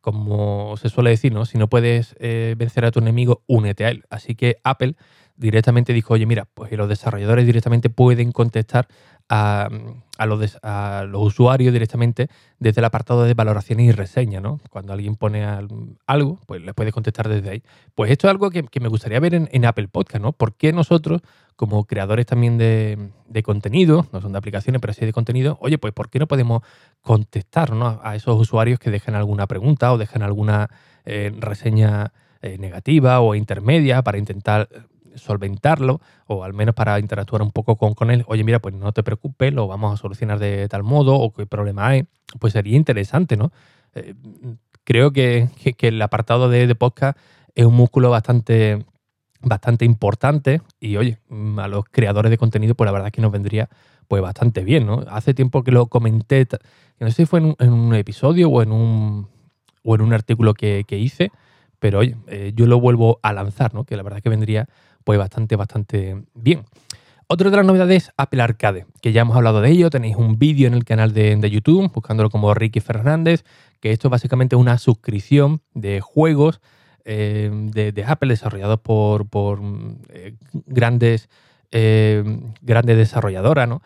Como 0.00 0.76
se 0.76 0.88
suele 0.88 1.10
decir, 1.10 1.32
¿no? 1.32 1.46
si 1.46 1.56
no 1.56 1.68
puedes 1.68 2.14
eh, 2.18 2.54
vencer 2.58 2.84
a 2.84 2.90
tu 2.90 2.98
enemigo, 2.98 3.42
únete 3.46 3.86
a 3.86 3.88
él. 3.88 4.04
Así 4.10 4.34
que 4.34 4.58
Apple 4.62 4.96
directamente 5.36 5.92
dijo, 5.92 6.14
oye, 6.14 6.26
mira, 6.26 6.46
pues 6.54 6.70
los 6.72 6.88
desarrolladores 6.88 7.46
directamente 7.46 7.90
pueden 7.90 8.32
contestar 8.32 8.88
a, 9.28 9.68
los, 10.26 10.58
a, 10.62 11.04
los, 11.08 11.22
usuarios 11.22 11.72
directamente 11.72 12.28
desde 12.58 12.80
el 12.80 12.84
apartado 12.84 13.24
de 13.24 13.34
valoraciones 13.34 13.86
y 13.86 13.92
reseñas, 13.92 14.42
¿no? 14.42 14.60
Cuando 14.70 14.92
alguien 14.92 15.16
pone 15.16 15.44
algo, 16.06 16.38
pues 16.46 16.62
le 16.62 16.74
puede 16.74 16.92
contestar 16.92 17.28
desde 17.28 17.50
ahí. 17.50 17.62
Pues 17.94 18.10
esto 18.10 18.26
es 18.26 18.30
algo 18.30 18.50
que, 18.50 18.64
me 18.80 18.88
gustaría 18.88 19.20
ver 19.20 19.34
en, 19.34 19.64
Apple 19.64 19.88
Podcast, 19.88 20.22
¿no? 20.22 20.32
¿Por 20.32 20.54
qué 20.54 20.72
nosotros, 20.72 21.22
como 21.56 21.84
creadores 21.84 22.26
también 22.26 22.58
de, 22.58 23.42
contenido, 23.42 24.06
no 24.12 24.20
son 24.20 24.32
de 24.32 24.38
aplicaciones, 24.38 24.80
pero 24.80 24.92
sí 24.92 25.04
de 25.04 25.12
contenido, 25.12 25.58
oye, 25.60 25.78
pues 25.78 25.92
¿por 25.92 26.10
qué 26.10 26.18
no 26.18 26.26
podemos 26.26 26.62
contestar 27.00 27.72
a 28.02 28.14
esos 28.14 28.38
usuarios 28.38 28.78
que 28.78 28.90
dejan 28.90 29.14
alguna 29.14 29.46
pregunta 29.46 29.92
o 29.92 29.98
dejan 29.98 30.22
alguna 30.22 30.68
eh, 31.04 31.32
reseña 31.38 32.12
eh, 32.42 32.58
negativa 32.58 33.20
o 33.20 33.34
intermedia 33.34 34.02
para 34.02 34.18
intentar 34.18 34.68
solventarlo 35.14 36.00
o 36.26 36.44
al 36.44 36.54
menos 36.54 36.74
para 36.74 36.98
interactuar 36.98 37.42
un 37.42 37.50
poco 37.50 37.76
con, 37.76 37.94
con 37.94 38.10
él. 38.10 38.24
Oye, 38.26 38.44
mira, 38.44 38.58
pues 38.58 38.74
no 38.74 38.92
te 38.92 39.02
preocupes, 39.02 39.52
lo 39.52 39.66
vamos 39.66 39.94
a 39.94 39.96
solucionar 39.96 40.38
de 40.38 40.68
tal 40.68 40.82
modo 40.82 41.14
o 41.16 41.32
qué 41.32 41.46
problema 41.46 41.88
hay. 41.88 42.06
Pues 42.38 42.52
sería 42.52 42.76
interesante, 42.76 43.36
¿no? 43.36 43.52
Eh, 43.94 44.14
creo 44.84 45.12
que, 45.12 45.48
el 45.80 46.02
apartado 46.02 46.48
de, 46.48 46.72
podcast 46.74 47.18
es 47.54 47.64
un 47.64 47.74
músculo 47.74 48.10
bastante, 48.10 48.84
bastante 49.40 49.84
importante 49.84 50.60
y, 50.80 50.96
oye, 50.96 51.18
mm, 51.28 51.58
a 51.58 51.68
los 51.68 51.84
creadores 51.90 52.30
de 52.30 52.38
contenido, 52.38 52.74
pues 52.74 52.86
la 52.86 52.92
verdad 52.92 53.08
es 53.08 53.12
que 53.12 53.22
nos 53.22 53.32
vendría 53.32 53.68
pues 54.06 54.22
bastante 54.22 54.64
bien, 54.64 54.86
¿no? 54.86 55.02
Hace 55.08 55.32
tiempo 55.32 55.64
que 55.64 55.70
lo 55.70 55.86
comenté, 55.86 56.46
no 57.00 57.08
sé 57.08 57.16
si 57.16 57.26
fue 57.26 57.40
en 57.40 57.72
un, 57.72 57.94
episodio 57.94 58.50
o 58.50 58.62
en 58.62 58.70
un, 58.70 59.28
o 59.82 59.94
en 59.94 60.02
un 60.02 60.12
artículo 60.12 60.52
que, 60.52 60.84
que 60.86 60.98
hice, 60.98 61.30
pero 61.84 61.98
oye, 61.98 62.16
eh, 62.28 62.52
yo 62.56 62.64
lo 62.64 62.80
vuelvo 62.80 63.20
a 63.22 63.34
lanzar, 63.34 63.74
¿no? 63.74 63.84
Que 63.84 63.94
la 63.94 64.02
verdad 64.02 64.22
que 64.22 64.30
vendría 64.30 64.70
pues 65.04 65.18
bastante, 65.18 65.54
bastante 65.54 66.16
bien. 66.32 66.64
Otra 67.26 67.50
de 67.50 67.58
las 67.58 67.66
novedades, 67.66 68.10
Apple 68.16 68.40
Arcade, 68.40 68.86
que 69.02 69.12
ya 69.12 69.20
hemos 69.20 69.36
hablado 69.36 69.60
de 69.60 69.68
ello, 69.68 69.90
tenéis 69.90 70.16
un 70.16 70.38
vídeo 70.38 70.66
en 70.66 70.72
el 70.72 70.86
canal 70.86 71.12
de, 71.12 71.50
YouTube, 71.50 71.92
buscándolo 71.92 72.30
como 72.30 72.54
Ricky 72.54 72.80
Fernández, 72.80 73.44
que 73.80 73.92
esto 73.92 74.08
es 74.08 74.12
básicamente 74.12 74.56
una 74.56 74.78
suscripción 74.78 75.60
de 75.74 76.00
juegos 76.00 76.62
eh, 77.04 77.50
de, 77.52 78.04
Apple 78.06 78.30
desarrollados 78.30 78.80
por, 78.80 79.28
por 79.28 79.60
eh, 80.08 80.36
grandes, 80.64 81.28
grandes 81.70 82.96
desarrolladoras, 82.96 83.68
¿no? 83.68 83.82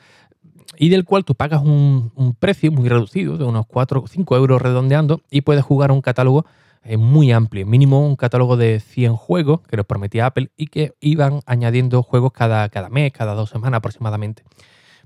y 0.78 0.88
del 0.90 1.04
cual 1.04 1.24
tú 1.24 1.34
pagas 1.34 1.62
un, 1.62 2.36
precio 2.38 2.70
muy 2.70 2.88
reducido, 2.88 3.36
de 3.36 3.44
unos 3.44 3.66
4 3.66 4.02
o 4.02 4.06
5 4.06 4.36
euros 4.36 4.62
redondeando, 4.62 5.20
y 5.30 5.40
puedes 5.40 5.64
jugar 5.64 5.90
un 5.90 6.00
catálogo 6.00 6.46
eh, 6.82 6.96
muy 6.96 7.32
amplio, 7.32 7.66
mínimo 7.66 8.06
un 8.06 8.16
catálogo 8.16 8.56
de 8.56 8.80
100 8.80 9.16
juegos 9.16 9.60
que 9.62 9.76
nos 9.76 9.86
prometía 9.86 10.26
Apple 10.26 10.50
y 10.56 10.66
que 10.66 10.94
iban 11.00 11.40
añadiendo 11.46 12.02
juegos 12.02 12.32
cada, 12.32 12.68
cada 12.68 12.88
mes, 12.88 13.12
cada 13.12 13.34
dos 13.34 13.50
semanas 13.50 13.78
aproximadamente. 13.78 14.42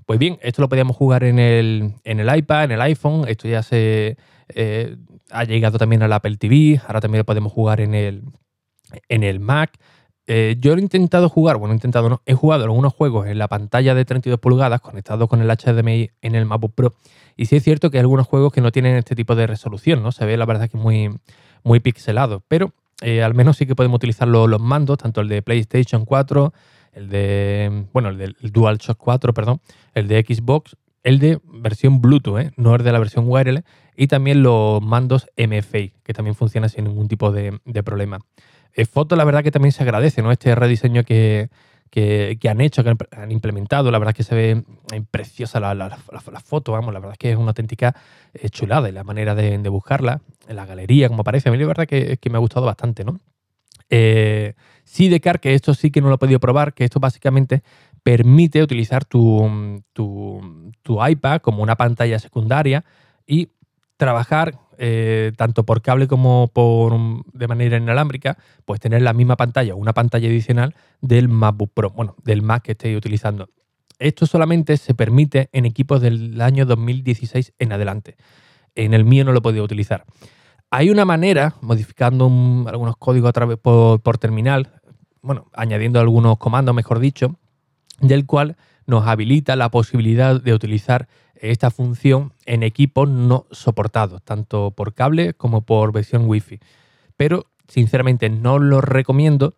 Pues 0.05 0.19
bien, 0.19 0.37
esto 0.41 0.61
lo 0.61 0.69
podíamos 0.69 0.97
jugar 0.97 1.23
en 1.23 1.39
el, 1.39 1.93
en 2.03 2.19
el 2.19 2.35
iPad, 2.35 2.65
en 2.65 2.71
el 2.73 2.81
iPhone, 2.81 3.25
esto 3.27 3.47
ya 3.47 3.63
se 3.63 4.17
eh, 4.49 4.97
ha 5.31 5.43
llegado 5.45 5.77
también 5.77 6.03
al 6.03 6.13
Apple 6.13 6.37
TV, 6.37 6.81
ahora 6.85 7.01
también 7.01 7.19
lo 7.19 7.25
podemos 7.25 7.51
jugar 7.51 7.79
en 7.81 7.93
el, 7.93 8.23
en 9.09 9.23
el 9.23 9.39
Mac. 9.39 9.71
Eh, 10.27 10.55
yo 10.59 10.73
he 10.73 10.79
intentado 10.79 11.27
jugar, 11.27 11.57
bueno, 11.57 11.73
he 11.73 11.75
intentado 11.75 12.09
no, 12.09 12.21
he 12.25 12.33
jugado 12.33 12.63
algunos 12.63 12.93
juegos 12.93 13.27
en 13.27 13.37
la 13.37 13.49
pantalla 13.49 13.93
de 13.93 14.05
32 14.05 14.39
pulgadas 14.39 14.79
conectado 14.79 15.27
con 15.27 15.41
el 15.41 15.49
HDMI 15.49 16.11
en 16.21 16.35
el 16.35 16.45
MacBook 16.45 16.73
Pro 16.75 16.93
y 17.35 17.47
sí 17.47 17.55
es 17.55 17.63
cierto 17.63 17.89
que 17.89 17.97
hay 17.97 18.01
algunos 18.01 18.27
juegos 18.27 18.53
que 18.53 18.61
no 18.61 18.71
tienen 18.71 18.95
este 18.95 19.15
tipo 19.15 19.35
de 19.35 19.47
resolución, 19.47 20.03
¿no? 20.03 20.11
Se 20.11 20.25
ve 20.25 20.37
la 20.37 20.45
verdad 20.45 20.69
que 20.69 20.77
es 20.77 20.83
muy, 20.83 21.09
muy 21.63 21.79
pixelado, 21.79 22.43
pero 22.47 22.73
eh, 23.01 23.23
al 23.23 23.33
menos 23.33 23.57
sí 23.57 23.65
que 23.65 23.75
podemos 23.75 23.97
utilizar 23.97 24.27
los, 24.27 24.59
mandos, 24.59 24.97
tanto 24.97 25.21
el 25.21 25.27
de 25.27 25.41
PlayStation 25.41 26.05
4, 26.05 26.53
el 26.93 27.09
de, 27.09 27.85
bueno, 27.91 28.09
el 28.09 28.17
del 28.17 28.35
DualShock 28.41 28.97
4, 28.97 29.33
perdón, 29.33 29.61
el 29.93 30.07
de 30.07 30.21
Xbox, 30.21 30.77
el 31.03 31.19
de 31.19 31.39
versión 31.43 32.01
Bluetooth, 32.01 32.39
¿eh? 32.39 32.51
no 32.55 32.75
el 32.75 32.83
de 32.83 32.91
la 32.91 32.99
versión 32.99 33.25
wireless, 33.27 33.63
y 33.95 34.07
también 34.07 34.41
los 34.43 34.81
mandos 34.81 35.27
MFA, 35.37 35.91
que 36.03 36.13
también 36.13 36.35
funcionan 36.35 36.69
sin 36.69 36.85
ningún 36.85 37.07
tipo 37.07 37.31
de 37.31 37.59
problema. 37.83 38.19
Eh, 38.75 38.85
foto, 38.85 39.15
la 39.15 39.23
verdad 39.23 39.43
que 39.43 39.51
también 39.51 39.71
se 39.71 39.83
agradece, 39.83 40.21
¿no? 40.21 40.31
Este 40.31 40.55
rediseño 40.55 41.03
que, 41.03 41.49
han 42.01 42.61
hecho, 42.61 42.83
que 42.83 42.95
han 43.11 43.31
implementado. 43.31 43.91
La 43.91 43.99
verdad 43.99 44.13
que 44.13 44.23
se 44.23 44.35
ve 44.35 44.63
preciosa 45.11 45.59
la, 45.59 45.97
foto, 46.43 46.71
vamos, 46.71 46.93
la 46.93 46.99
verdad 46.99 47.13
es 47.13 47.19
que 47.19 47.31
es 47.31 47.37
una 47.37 47.49
auténtica 47.49 47.95
eh, 48.33 48.49
chulada 48.49 48.89
y 48.89 48.91
la 48.91 49.03
manera 49.03 49.35
de, 49.35 49.57
buscarla, 49.69 50.21
en 50.47 50.55
la 50.55 50.65
galería, 50.65 51.09
como 51.09 51.23
parece. 51.23 51.49
A 51.49 51.51
mí 51.51 51.57
la 51.57 51.67
verdad 51.67 51.87
que, 51.87 52.17
que 52.17 52.29
me 52.29 52.37
ha 52.37 52.39
gustado 52.39 52.65
bastante, 52.65 53.03
¿no? 53.03 53.19
Eh, 53.89 54.53
Sidecar, 54.85 55.39
que 55.39 55.53
esto 55.53 55.73
sí 55.73 55.91
que 55.91 56.01
no 56.01 56.09
lo 56.09 56.15
he 56.15 56.17
podido 56.17 56.39
probar, 56.39 56.73
que 56.73 56.83
esto 56.83 56.99
básicamente 56.99 57.63
permite 58.01 58.61
utilizar 58.61 59.05
tu, 59.05 59.81
tu, 59.93 60.71
tu 60.81 61.05
iPad 61.05 61.41
como 61.41 61.63
una 61.63 61.75
pantalla 61.75 62.19
secundaria 62.19 62.83
y 63.25 63.49
trabajar 63.97 64.59
eh, 64.77 65.31
tanto 65.37 65.65
por 65.65 65.81
cable 65.81 66.07
como 66.07 66.49
por 66.53 66.93
de 67.33 67.47
manera 67.47 67.77
inalámbrica, 67.77 68.37
pues 68.65 68.79
tener 68.79 69.01
la 69.01 69.13
misma 69.13 69.35
pantalla 69.35 69.73
o 69.73 69.77
una 69.77 69.93
pantalla 69.93 70.27
adicional 70.27 70.75
del 71.01 71.29
MacBook 71.29 71.71
Pro, 71.73 71.89
bueno, 71.91 72.15
del 72.23 72.41
Mac 72.41 72.63
que 72.63 72.71
estéis 72.73 72.97
utilizando. 72.97 73.49
Esto 73.99 74.25
solamente 74.25 74.77
se 74.77 74.93
permite 74.93 75.49
en 75.53 75.65
equipos 75.65 76.01
del 76.01 76.39
año 76.41 76.65
2016 76.65 77.53
en 77.59 77.71
adelante. 77.71 78.17
En 78.75 78.93
el 78.93 79.05
mío 79.05 79.23
no 79.23 79.31
lo 79.31 79.39
he 79.39 79.41
podido 79.41 79.63
utilizar. 79.63 80.05
Hay 80.71 80.89
una 80.89 81.05
manera, 81.05 81.55
modificando 81.61 82.25
algunos 82.67 82.97
códigos 82.97 83.29
a 83.29 83.33
través 83.33 83.57
por, 83.57 84.01
por 84.01 84.17
terminal, 84.17 84.81
bueno, 85.21 85.47
añadiendo 85.53 85.99
algunos 85.99 86.37
comandos, 86.37 86.75
mejor 86.75 86.99
dicho, 86.99 87.35
del 88.01 88.25
cual 88.25 88.57
nos 88.85 89.07
habilita 89.07 89.55
la 89.55 89.69
posibilidad 89.69 90.41
de 90.41 90.53
utilizar 90.53 91.07
esta 91.51 91.71
función 91.71 92.31
en 92.45 92.63
equipos 92.63 93.09
no 93.09 93.45
soportados, 93.51 94.21
tanto 94.23 94.71
por 94.71 94.93
cable 94.93 95.33
como 95.33 95.61
por 95.61 95.91
versión 95.91 96.23
Wi-Fi. 96.25 96.59
Pero 97.17 97.47
sinceramente 97.67 98.29
no 98.29 98.59
lo 98.59 98.79
recomiendo 98.79 99.53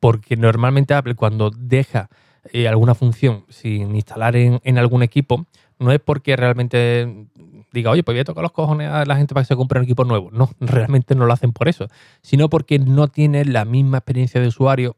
porque 0.00 0.36
normalmente 0.36 0.94
Apple 0.94 1.14
cuando 1.14 1.50
deja 1.50 2.08
eh, 2.52 2.66
alguna 2.66 2.94
función 2.94 3.44
sin 3.50 3.94
instalar 3.94 4.36
en, 4.36 4.78
algún 4.78 5.02
equipo, 5.02 5.46
no 5.78 5.92
es 5.92 6.00
porque 6.00 6.34
realmente 6.34 7.26
diga, 7.72 7.90
oye, 7.90 8.02
pues 8.02 8.14
voy 8.14 8.20
a 8.20 8.24
tocar 8.24 8.42
los 8.42 8.52
cojones 8.52 8.88
a 8.88 9.04
la 9.04 9.16
gente 9.16 9.34
para 9.34 9.44
que 9.44 9.48
se 9.48 9.56
compre 9.56 9.78
un 9.78 9.84
equipo 9.84 10.04
nuevo. 10.04 10.30
No, 10.32 10.50
realmente 10.60 11.14
no 11.14 11.26
lo 11.26 11.32
hacen 11.34 11.52
por 11.52 11.68
eso, 11.68 11.88
sino 12.22 12.48
porque 12.48 12.78
no 12.78 13.08
tiene 13.08 13.44
la 13.44 13.66
misma 13.66 13.98
experiencia 13.98 14.40
de 14.40 14.48
usuario 14.48 14.96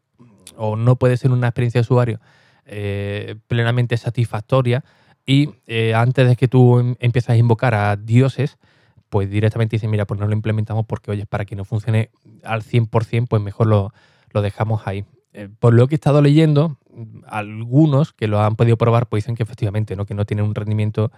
o 0.57 0.77
no 0.77 0.95
puede 0.95 1.17
ser 1.17 1.33
una 1.33 1.49
experiencia 1.49 1.81
de 1.81 1.83
usuario 1.83 2.21
eh, 2.67 3.35
plenamente 3.49 3.97
satisfactoria 3.97 4.85
y 5.29 5.51
eh, 5.67 5.93
antes 5.95 6.27
de 6.27 6.37
que 6.37 6.49
tú 6.49 6.79
em, 6.79 6.97
empieces 7.01 7.29
a 7.29 7.37
invocar 7.37 7.75
a 7.75 7.97
dioses, 7.97 8.57
pues 9.11 9.29
directamente 9.29 9.77
dicen, 9.77 9.91
mira, 9.91 10.07
pues 10.07 10.19
no 10.19 10.27
lo 10.27 10.33
implementamos 10.33 10.87
porque, 10.87 11.11
oye, 11.11 11.27
para 11.27 11.45
que 11.45 11.55
no 11.55 11.67
funcione 11.67 12.09
al 12.43 12.63
100%, 12.63 13.29
pues 13.29 13.43
mejor 13.43 13.67
lo, 13.67 13.93
dejamos 14.33 14.87
ahí. 14.87 15.05
Eh, 15.35 15.51
por 15.61 15.75
lo 15.75 15.87
que 15.87 15.97
he 15.97 15.97
estado 15.97 16.23
leyendo, 16.23 16.79
algunos 17.27 18.15
que 18.15 18.27
lo 18.27 18.41
han 18.41 18.57
podido 18.57 18.79
probar, 18.79 19.07
pues 19.07 19.25
dicen 19.25 19.37
que 19.37 19.43
efectivamente, 19.43 19.97
¿no? 19.97 20.07
que 20.07 20.15
no 20.15 20.25
tiene 20.25 20.43
un 20.43 20.55
rendimiento 20.55 21.13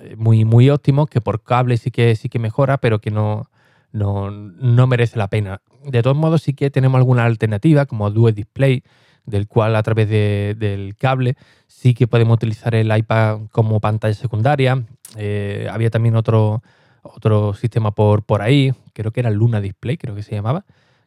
eh, 0.00 0.14
muy, 0.16 0.44
muy 0.44 0.70
óptimo, 0.70 1.06
que 1.06 1.20
por 1.20 1.42
cable 1.42 1.76
sí 1.76 1.90
que, 1.90 2.14
sí 2.14 2.28
que 2.28 2.38
mejora, 2.38 2.78
pero 2.78 3.00
que 3.00 3.10
no, 3.10 3.50
no, 3.90 4.30
no 4.30 4.86
merece 4.86 5.18
la 5.18 5.26
pena. 5.26 5.60
De 5.84 6.02
todos 6.04 6.16
modos, 6.16 6.42
sí 6.42 6.54
que 6.54 6.70
tenemos 6.70 6.98
alguna 6.98 7.24
alternativa, 7.24 7.84
como 7.86 8.12
Dual 8.12 8.34
Display, 8.34 8.84
del 9.28 9.46
cual 9.46 9.76
a 9.76 9.82
través 9.82 10.08
del 10.08 10.96
cable 10.96 11.36
sí 11.66 11.94
que 11.94 12.06
podemos 12.06 12.34
utilizar 12.34 12.74
el 12.74 12.96
iPad 12.96 13.40
como 13.52 13.80
pantalla 13.80 14.14
secundaria. 14.14 14.84
Eh, 15.16 15.68
había 15.70 15.90
también 15.90 16.16
otro, 16.16 16.62
otro 17.02 17.54
sistema 17.54 17.92
por, 17.92 18.24
por 18.24 18.42
ahí, 18.42 18.72
creo 18.94 19.12
que 19.12 19.20
era 19.20 19.30
Luna 19.30 19.60
Display, 19.60 19.96
creo 19.96 20.14
que 20.14 20.22
se 20.22 20.34
llamaba, 20.34 20.64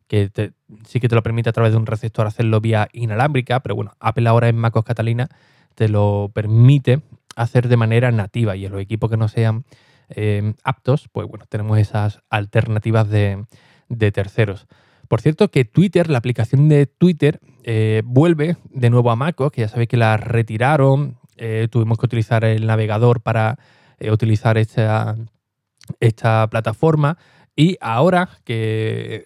que 0.07 0.29
sí 0.85 0.99
que 0.99 1.09
te 1.09 1.15
lo 1.15 1.23
permite 1.23 1.49
a 1.49 1.53
través 1.53 1.71
de 1.71 1.77
un 1.77 1.85
receptor 1.85 2.27
hacerlo 2.27 2.61
vía 2.61 2.87
inalámbrica, 2.93 3.59
pero 3.61 3.75
bueno, 3.75 3.93
Apple 3.99 4.27
ahora 4.29 4.49
en 4.49 4.57
MacOS 4.57 4.85
Catalina 4.85 5.29
te 5.75 5.89
lo 5.89 6.31
permite 6.33 7.01
hacer 7.35 7.67
de 7.67 7.77
manera 7.77 8.11
nativa 8.11 8.55
y 8.55 8.65
en 8.65 8.71
los 8.71 8.81
equipos 8.81 9.09
que 9.09 9.17
no 9.17 9.27
sean 9.27 9.63
eh, 10.09 10.53
aptos, 10.63 11.07
pues 11.11 11.27
bueno, 11.27 11.45
tenemos 11.47 11.77
esas 11.79 12.21
alternativas 12.29 13.09
de, 13.09 13.45
de 13.89 14.11
terceros. 14.11 14.67
Por 15.11 15.19
cierto, 15.19 15.51
que 15.51 15.65
Twitter, 15.65 16.09
la 16.09 16.19
aplicación 16.19 16.69
de 16.69 16.85
Twitter, 16.85 17.41
eh, 17.65 18.01
vuelve 18.05 18.55
de 18.69 18.89
nuevo 18.89 19.11
a 19.11 19.17
MacOS, 19.17 19.51
que 19.51 19.59
ya 19.59 19.67
sabéis 19.67 19.89
que 19.89 19.97
la 19.97 20.15
retiraron. 20.15 21.17
Eh, 21.35 21.67
tuvimos 21.69 21.97
que 21.97 22.05
utilizar 22.05 22.45
el 22.45 22.65
navegador 22.65 23.19
para 23.19 23.59
eh, 23.99 24.09
utilizar 24.09 24.57
esta, 24.57 25.17
esta 25.99 26.49
plataforma. 26.49 27.17
Y 27.57 27.75
ahora 27.81 28.29
que, 28.45 29.25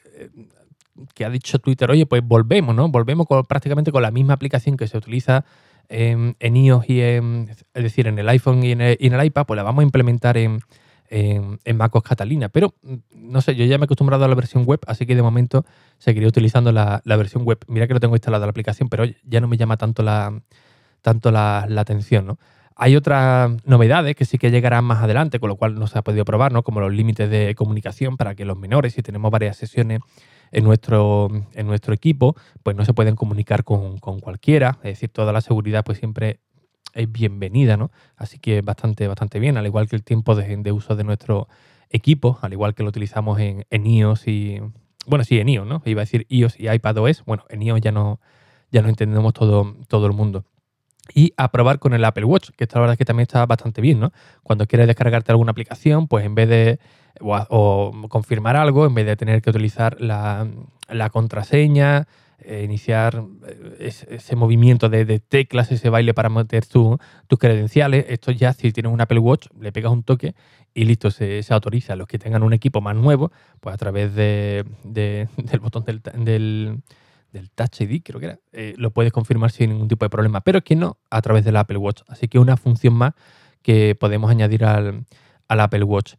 ha 1.24 1.30
dicho 1.30 1.60
Twitter, 1.60 1.92
oye, 1.92 2.08
pues 2.08 2.24
volvemos, 2.26 2.76
¿no? 2.76 2.90
Volvemos 2.90 3.28
prácticamente 3.48 3.92
con 3.92 4.02
la 4.02 4.10
misma 4.10 4.34
aplicación 4.34 4.78
que 4.78 4.88
se 4.88 4.98
utiliza 4.98 5.46
en, 5.88 6.36
iOS 6.40 6.90
y 6.90 7.02
en, 7.02 7.48
es 7.76 7.84
decir, 7.84 8.08
en 8.08 8.18
el 8.18 8.28
iPhone 8.30 8.64
y 8.64 8.72
en 8.72 8.82
el 8.82 9.24
iPad, 9.24 9.46
pues 9.46 9.56
la 9.56 9.62
vamos 9.62 9.84
a 9.84 9.86
implementar 9.86 10.36
en, 10.36 10.62
en, 11.10 11.60
MacOS 11.78 12.04
Catalina. 12.04 12.50
Pero 12.50 12.74
mm, 12.82 12.96
no 13.12 13.42
sé, 13.42 13.56
yo 13.56 13.66
ya 13.66 13.78
me 13.78 13.84
he 13.84 13.86
acostumbrado 13.86 14.26
a 14.26 14.28
la 14.28 14.36
versión 14.36 14.66
web, 14.66 14.80
así 14.88 15.06
que 15.06 15.16
de 15.16 15.22
momento 15.22 15.66
seguiré 15.98 16.28
utilizando 16.28 16.72
la, 16.72 17.02
versión 17.06 17.44
web. 17.44 17.60
Mira 17.68 17.88
que 17.88 17.94
no 17.94 18.00
tengo 18.00 18.16
instalada 18.16 18.46
la 18.46 18.50
aplicación, 18.52 18.90
pero 18.90 19.06
ya 19.24 19.42
no 19.42 19.48
me 19.48 19.58
llama 19.58 19.78
tanto 19.78 20.04
la, 20.04 20.42
tanto 21.02 21.32
la, 21.32 21.68
atención, 21.78 22.26
¿no? 22.26 22.38
Hay 22.78 22.98
otras 22.98 23.52
novedades 23.66 24.18
que 24.18 24.26
sí 24.26 24.38
que 24.38 24.52
llegarán 24.52 24.84
más 24.84 25.02
adelante, 25.02 25.40
con 25.40 25.48
lo 25.48 25.56
cual 25.56 25.76
no 25.76 25.88
se 25.88 25.98
ha 25.98 26.02
podido 26.02 26.26
probar, 26.26 26.52
¿no? 26.52 26.64
Como 26.64 26.82
los 26.82 26.92
límites 26.92 27.30
de 27.30 27.56
comunicación 27.56 28.18
para 28.18 28.36
que 28.36 28.44
los 28.44 28.58
menores, 28.58 28.94
si 28.94 29.02
tenemos 29.02 29.32
varias 29.32 29.56
sesiones 29.56 30.02
en 30.52 30.66
nuestro, 30.66 31.30
en 31.54 31.68
nuestro 31.68 31.94
equipo, 31.94 32.36
pues 32.64 32.76
no 32.76 32.84
se 32.84 32.94
pueden 32.94 33.16
comunicar 33.16 33.64
con, 33.64 33.98
con 34.00 34.20
cualquiera. 34.20 34.78
Es 34.84 34.96
decir, 34.96 35.10
toda 35.10 35.32
la 35.32 35.40
seguridad 35.40 35.86
pues 35.86 36.00
siempre 36.00 36.42
es 36.96 37.12
bienvenida, 37.12 37.78
¿no? 37.78 37.92
Así 38.16 38.40
que 38.40 38.62
bastante, 38.62 39.08
bastante 39.08 39.40
bien, 39.40 39.58
al 39.58 39.66
igual 39.66 39.88
que 39.88 39.96
el 39.96 40.04
tiempo 40.04 40.34
de, 40.34 40.72
uso 40.72 40.96
de 40.96 41.04
nuestro 41.04 41.48
equipo, 41.90 42.40
al 42.42 42.54
igual 42.54 42.74
que 42.74 42.84
lo 42.84 42.90
utilizamos 42.90 43.40
en, 43.40 43.66
iOS 43.70 44.28
y. 44.28 44.60
Bueno, 45.06 45.24
sí, 45.24 45.40
en 45.40 45.50
iOS, 45.50 45.68
¿no? 45.68 45.82
Iba 45.86 46.02
a 46.02 46.06
decir 46.06 46.26
iOS 46.30 46.60
y 46.60 46.70
iPadOS. 46.70 47.24
Bueno, 47.26 47.44
en 47.50 47.62
iOS 47.62 47.82
ya 47.82 47.92
no, 47.92 48.20
ya 48.72 48.82
no 48.82 48.90
entendemos 48.90 49.34
todo, 49.34 49.76
todo 49.88 50.08
el 50.08 50.14
mundo. 50.14 50.46
Y 51.14 51.34
a 51.38 51.52
probar 51.52 51.78
con 51.78 51.94
el 51.94 52.04
Apple 52.04 52.26
Watch, 52.26 52.50
que 52.58 52.64
esta 52.64 52.80
la 52.80 52.82
verdad 52.82 52.94
es 52.94 52.98
que 52.98 53.06
también 53.06 53.24
está 53.24 53.46
bastante 53.46 53.82
bien, 53.82 54.00
¿no? 54.00 54.12
Cuando 54.42 54.66
quieres 54.66 54.88
descargarte 54.88 55.32
alguna 55.32 55.52
aplicación, 55.52 56.08
pues 56.08 56.26
en 56.26 56.34
vez 56.34 56.50
de. 56.50 56.80
o, 57.20 57.92
confirmar 58.10 58.56
algo, 58.56 58.86
en 58.86 58.96
vez 58.96 59.06
de 59.06 59.16
tener 59.16 59.42
que 59.42 59.50
utilizar 59.50 60.00
la, 60.00 60.48
la 60.88 61.10
contraseña, 61.10 62.08
eh, 62.40 62.64
iniciar 62.64 63.24
eh, 63.48 63.94
ese, 64.10 64.36
movimiento 64.36 64.90
de, 64.90 65.20
teclas, 65.20 65.72
ese 65.72 65.90
baile 65.90 66.14
para 66.14 66.30
meter 66.30 66.66
tus 66.66 67.00
credenciales. 67.40 68.06
Esto 68.10 68.32
ya, 68.32 68.54
si 68.54 68.72
tienes 68.72 68.92
un 68.92 69.00
Apple 69.00 69.20
Watch, 69.20 69.48
le 69.60 69.72
pegas 69.72 69.92
un 69.92 70.04
toque 70.04 70.36
y 70.74 70.86
listo, 70.86 71.12
se, 71.12 71.42
autoriza. 71.50 71.96
Los 71.96 72.08
que 72.08 72.20
tengan 72.20 72.44
un 72.44 72.54
equipo 72.54 72.82
más 72.82 72.96
nuevo, 72.96 73.32
pues 73.62 73.74
a 73.74 73.78
través 73.78 74.14
del 74.16 75.60
botón 75.62 75.86
del, 75.86 76.02
del, 76.02 77.50
Touch 77.56 77.82
ID, 77.82 78.02
creo 78.04 78.20
que 78.20 78.26
era, 78.26 78.40
eh, 78.52 78.74
lo 78.78 78.92
puedes 78.92 79.12
confirmar 79.12 79.52
sin 79.52 79.70
ningún 79.72 79.88
tipo 79.88 80.04
de 80.06 80.10
problema. 80.10 80.42
Pero 80.42 80.62
que 80.62 80.76
no, 80.76 80.98
a 81.10 81.22
través 81.22 81.46
del 81.46 81.56
Apple 81.56 81.78
Watch. 81.78 82.02
Así 82.08 82.28
que 82.28 82.38
una 82.38 82.58
función 82.58 82.94
más 82.94 83.14
que 83.62 83.96
podemos 83.96 84.30
añadir 84.30 84.66
al, 84.66 85.06
Apple 85.48 85.84
Watch. 85.84 86.16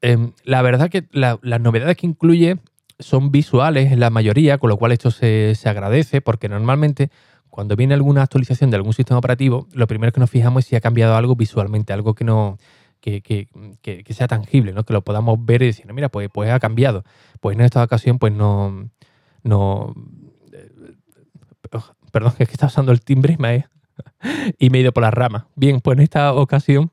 Em, 0.00 0.32
la 0.44 0.62
verdad 0.62 0.88
que 0.88 1.06
las 1.12 1.60
novedades 1.60 1.96
que 1.96 2.06
incluye 2.06 2.58
son 2.98 3.30
visuales 3.30 3.92
en 3.92 4.00
la 4.00 4.10
mayoría, 4.10 4.58
con 4.58 4.70
lo 4.70 4.76
cual 4.76 4.92
esto 4.92 5.10
se, 5.10 5.54
agradece 5.64 6.20
porque 6.20 6.48
normalmente 6.48 7.10
cuando 7.48 7.76
viene 7.76 7.94
alguna 7.94 8.22
actualización 8.22 8.70
de 8.70 8.76
algún 8.76 8.92
sistema 8.92 9.18
operativo, 9.18 9.68
lo 9.72 9.86
primero 9.86 10.12
que 10.12 10.20
nos 10.20 10.30
fijamos 10.30 10.64
es 10.64 10.68
si 10.68 10.76
ha 10.76 10.80
cambiado 10.80 11.16
algo 11.16 11.36
visualmente, 11.36 11.92
algo 11.92 12.14
que 12.14 12.24
no 12.24 12.58
que, 13.00 14.04
sea 14.10 14.26
tangible, 14.26 14.72
¿no? 14.72 14.84
que 14.84 14.92
lo 14.92 15.02
podamos 15.02 15.44
ver 15.44 15.62
y 15.62 15.66
decir, 15.66 15.90
mira, 15.92 16.08
pues, 16.08 16.28
pues 16.32 16.50
ha 16.50 16.58
cambiado. 16.58 17.04
Pues 17.40 17.56
en 17.56 17.64
esta 17.64 17.82
ocasión, 17.82 18.18
pues 18.18 18.32
no. 18.32 18.90
no 19.42 19.94
eh, 20.52 20.70
perdón, 22.12 22.34
es 22.38 22.48
que 22.48 22.54
está 22.54 22.66
usando 22.66 22.92
el 22.92 23.00
timbre 23.00 23.34
y 23.34 23.36
me, 23.38 23.66
y 24.58 24.70
me 24.70 24.78
he 24.78 24.80
ido 24.82 24.92
por 24.92 25.04
las 25.04 25.14
ramas. 25.14 25.44
Bien, 25.54 25.80
pues 25.80 25.96
en 25.96 26.02
esta 26.02 26.34
ocasión 26.34 26.90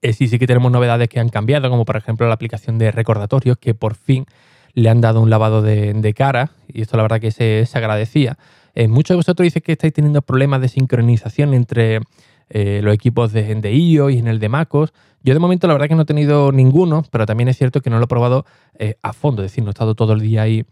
eh, 0.00 0.12
sí, 0.12 0.28
sí 0.28 0.38
que 0.38 0.46
tenemos 0.46 0.70
novedades 0.70 1.08
que 1.08 1.20
han 1.20 1.28
cambiado, 1.28 1.68
como 1.70 1.84
por 1.84 1.96
ejemplo 1.96 2.26
la 2.28 2.34
aplicación 2.34 2.78
de 2.78 2.90
recordatorios, 2.90 3.58
que 3.58 3.74
por 3.74 3.94
fin 3.94 4.26
le 4.74 4.88
han 4.88 5.00
dado 5.00 5.20
un 5.20 5.30
lavado 5.30 5.62
de, 5.62 6.14
cara 6.16 6.52
y 6.68 6.82
esto 6.82 6.96
la 6.96 7.02
verdad 7.02 7.20
que 7.20 7.30
se, 7.30 7.66
agradecía. 7.74 8.38
Eh, 8.74 8.88
muchos 8.88 9.14
de 9.14 9.16
vosotros 9.16 9.44
dicen 9.44 9.62
que 9.64 9.72
estáis 9.72 9.92
teniendo 9.92 10.22
problemas 10.22 10.60
de 10.60 10.68
sincronización 10.68 11.52
entre 11.52 12.00
eh, 12.48 12.80
los 12.82 12.94
equipos 12.94 13.32
de, 13.32 13.54
de, 13.54 13.72
iOS 13.72 14.12
y 14.12 14.18
en 14.18 14.28
el 14.28 14.38
de 14.38 14.48
MacOS. 14.48 14.92
Yo 15.22 15.34
de 15.34 15.40
momento 15.40 15.66
la 15.66 15.74
verdad 15.74 15.88
que 15.88 15.94
no 15.94 16.02
he 16.02 16.06
tenido 16.06 16.52
ninguno, 16.52 17.04
pero 17.10 17.26
también 17.26 17.48
es 17.48 17.58
cierto 17.58 17.80
que 17.80 17.90
no 17.90 17.98
lo 17.98 18.04
he 18.04 18.08
probado 18.08 18.44
eh, 18.78 18.96
a 19.02 19.12
fondo, 19.12 19.42
es 19.42 19.50
decir, 19.50 19.62
no 19.62 19.70
he 19.70 19.72
estado 19.72 19.94
todo 19.94 20.14
el 20.14 20.20
día 20.20 20.42
ahí 20.42 20.64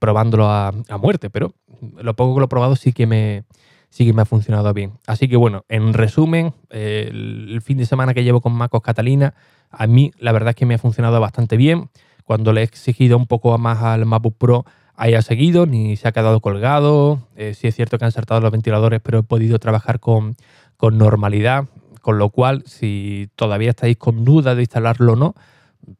probándolo 0.00 0.50
a, 0.50 0.72
muerte, 1.00 1.30
pero 1.30 1.54
lo 2.02 2.16
poco 2.16 2.34
que 2.34 2.40
lo 2.40 2.46
he 2.46 2.48
probado 2.48 2.74
sí 2.74 2.92
que 2.92 3.06
me, 3.06 3.44
sí 3.88 4.04
que 4.04 4.12
me 4.12 4.22
ha 4.22 4.24
funcionado 4.24 4.74
bien. 4.74 4.94
Así 5.06 5.28
que 5.28 5.36
bueno, 5.36 5.64
en 5.68 5.92
resumen, 5.94 6.54
el 6.70 7.60
fin 7.62 7.78
de 7.78 7.86
semana 7.86 8.12
que 8.12 8.24
llevo 8.24 8.40
con 8.40 8.52
MacOS 8.52 8.82
Catalina, 8.82 9.34
a 9.70 9.86
mí 9.86 10.10
la 10.18 10.32
verdad 10.32 10.50
es 10.50 10.56
que 10.56 10.66
me 10.66 10.74
ha 10.74 10.78
funcionado 10.78 11.20
bastante 11.20 11.56
bien 11.56 11.88
cuando 12.30 12.52
le 12.52 12.60
he 12.60 12.62
exigido 12.62 13.16
un 13.16 13.26
poco 13.26 13.58
más 13.58 13.82
al 13.82 14.06
MacBook 14.06 14.36
Pro 14.38 14.64
haya 14.94 15.20
seguido, 15.20 15.66
ni 15.66 15.96
se 15.96 16.06
ha 16.06 16.12
quedado 16.12 16.38
colgado. 16.38 17.26
Eh, 17.34 17.54
sí 17.54 17.66
es 17.66 17.74
cierto 17.74 17.98
que 17.98 18.04
han 18.04 18.12
saltado 18.12 18.40
los 18.40 18.52
ventiladores, 18.52 19.00
pero 19.02 19.18
he 19.18 19.22
podido 19.24 19.58
trabajar 19.58 19.98
con, 19.98 20.36
normalidad. 20.80 21.64
Con 22.02 22.18
lo 22.18 22.30
cual, 22.30 22.62
si 22.66 23.30
todavía 23.34 23.70
estáis 23.70 23.96
con 23.96 24.24
dudas 24.24 24.54
de 24.54 24.62
instalarlo 24.62 25.14
o 25.14 25.16
no, 25.16 25.34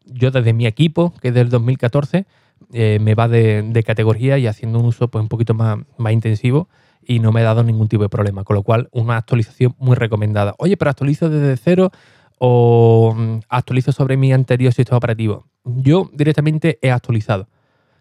yo 0.05 0.31
desde 0.31 0.53
mi 0.53 0.67
equipo, 0.67 1.13
que 1.21 1.29
es 1.29 1.35
del 1.35 1.49
2014, 1.49 2.27
eh, 2.75 2.99
me 3.01 3.17
va 3.17 3.27
de, 3.27 3.83
categoría 3.85 4.39
y 4.39 4.47
haciendo 4.47 4.79
un 4.79 4.87
uso 4.87 5.09
pues, 5.09 5.21
un 5.21 5.29
poquito 5.29 5.53
más, 5.55 5.81
más 5.97 6.13
intensivo 6.13 6.69
y 7.05 7.19
no 7.19 7.33
me 7.33 7.41
ha 7.41 7.45
dado 7.45 7.65
ningún 7.65 7.89
tipo 7.89 8.05
de 8.05 8.09
problema. 8.09 8.45
Con 8.45 8.55
lo 8.55 8.63
cual, 8.63 8.89
una 8.93 9.17
actualización 9.17 9.75
muy 9.81 9.97
recomendada. 9.97 10.55
Oye, 10.59 10.77
pero 10.77 10.93
actualizo 10.93 11.29
desde 11.29 11.57
cero 11.57 11.91
o 12.39 13.17
mm, 13.17 13.41
actualizo 13.49 13.91
sobre 13.91 14.17
mi 14.17 14.33
anterior 14.33 14.73
sistema 14.73 14.99
operativo. 14.99 15.50
Yo 15.65 16.11
directamente 16.13 16.79
he 16.83 16.91
actualizado. 16.91 17.49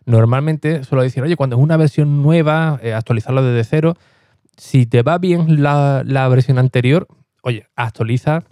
Normalmente 0.05 0.83
suelo 0.83 1.03
decir, 1.03 1.21
oye, 1.23 1.35
cuando 1.35 1.55
es 1.55 1.61
una 1.61 1.77
versión 1.77 2.23
nueva, 2.23 2.79
eh, 2.81 2.93
actualizarlo 2.93 3.43
desde 3.43 3.63
cero. 3.69 3.95
Si 4.57 4.85
te 4.85 5.03
va 5.03 5.17
bien 5.17 5.61
la, 5.61 6.27
versión 6.29 6.57
anterior, 6.57 7.07
oye, 7.43 7.67
actualiza 7.75 8.43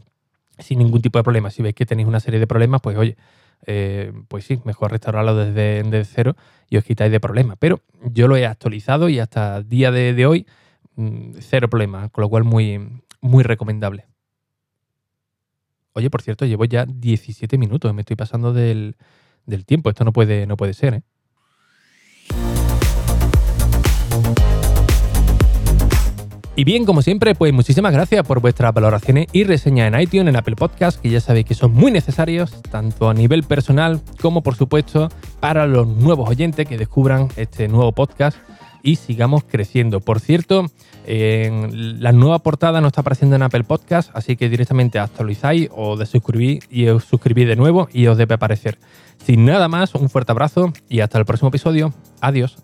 sin 0.60 0.80
ningún 0.80 1.02
tipo 1.02 1.18
de 1.20 1.24
problema. 1.24 1.50
Si 1.50 1.64
ves 1.64 1.74
que 1.74 1.86
tenéis 1.86 2.08
una 2.08 2.20
serie 2.20 2.40
de 2.40 2.48
problemas, 2.48 2.82
pues 2.82 2.98
oye, 2.98 3.18
eh, 3.66 4.14
pues 4.28 4.46
sí, 4.46 4.60
mejor 4.66 4.92
restaurarlo 4.92 5.36
desde, 5.36 5.84
desde, 5.84 6.06
cero 6.06 6.36
y 6.70 6.78
os 6.78 6.84
quitáis 6.84 7.12
de 7.12 7.20
problemas. 7.20 7.58
Pero 7.60 7.82
yo 8.04 8.28
lo 8.28 8.38
he 8.38 8.46
actualizado 8.46 9.10
y 9.10 9.20
hasta 9.20 9.58
el 9.58 9.70
día 9.70 9.92
de, 9.92 10.26
hoy, 10.26 10.46
mm, 10.96 11.38
cero 11.40 11.70
problemas, 11.70 12.12
con 12.12 12.22
lo 12.22 12.30
cual 12.30 12.44
muy, 12.44 13.02
muy 13.22 13.44
recomendable. 13.44 14.06
Oye, 15.98 16.12
por 16.12 16.22
cierto, 16.22 16.46
llevo 16.46 16.64
ya 16.66 16.86
17 16.86 17.58
minutos, 17.58 17.92
me 17.92 18.02
estoy 18.02 18.16
pasando 18.16 18.54
del, 18.54 18.96
tiempo. 19.66 19.90
Esto 19.90 20.04
no 20.04 20.14
puede, 20.14 20.46
no 20.46 20.56
puede 20.56 20.76
ser, 20.76 20.94
¿eh? 20.94 21.02
Y 26.56 26.64
bien, 26.66 26.86
como 26.86 27.02
siempre, 27.02 27.34
pues 27.34 27.52
muchísimas 27.52 27.94
gracias 27.94 28.24
por 28.28 28.42
vuestras 28.42 28.76
valoraciones 28.76 29.26
y 29.32 29.44
reseñas 29.44 29.92
en 29.92 30.00
iTunes, 30.00 30.28
en 30.28 30.36
Apple 30.36 30.56
Podcast, 30.56 31.02
que 31.02 31.10
ya 31.10 31.20
sabéis 31.20 31.48
que 31.48 31.56
son 31.56 31.74
muy 31.74 31.92
necesarios, 31.92 32.62
tanto 32.70 33.10
a 33.10 33.16
nivel 33.16 33.42
personal 33.42 34.00
como, 34.22 34.44
por 34.44 34.54
supuesto, 34.54 35.10
para 35.40 35.66
los 35.66 35.88
nuevos 35.88 36.30
oyentes 36.30 36.68
que 36.68 36.78
descubran 36.78 37.28
este 37.38 37.68
nuevo 37.68 37.92
podcast 37.92 38.38
y 38.84 38.96
sigamos 38.96 39.44
creciendo. 39.44 40.00
Por 40.00 40.20
cierto, 40.20 40.68
la 41.06 42.12
nueva 42.12 42.40
portada 42.40 42.82
no 42.82 42.88
está 42.88 43.02
apareciendo 43.02 43.36
en 43.36 43.44
Apple 43.44 43.64
Podcast, 43.64 44.12
así 44.14 44.36
que 44.36 44.50
directamente 44.50 45.00
actualizáis 45.00 45.70
o 45.76 45.96
desuscribís 45.98 46.60
y 46.70 46.88
os 46.88 47.04
suscribís 47.06 47.48
de 47.48 47.56
nuevo 47.56 47.88
y 47.92 48.08
os 48.08 48.18
debe 48.18 48.36
aparecer. 48.36 48.78
Sin 49.24 49.46
nada 49.46 49.68
más, 49.68 49.96
un 49.96 50.10
fuerte 50.10 50.32
abrazo 50.32 50.74
y 50.90 51.00
hasta 51.00 51.18
el 51.18 51.26
próximo 51.26 51.50
episodio. 51.50 51.94
Adiós. 52.22 52.58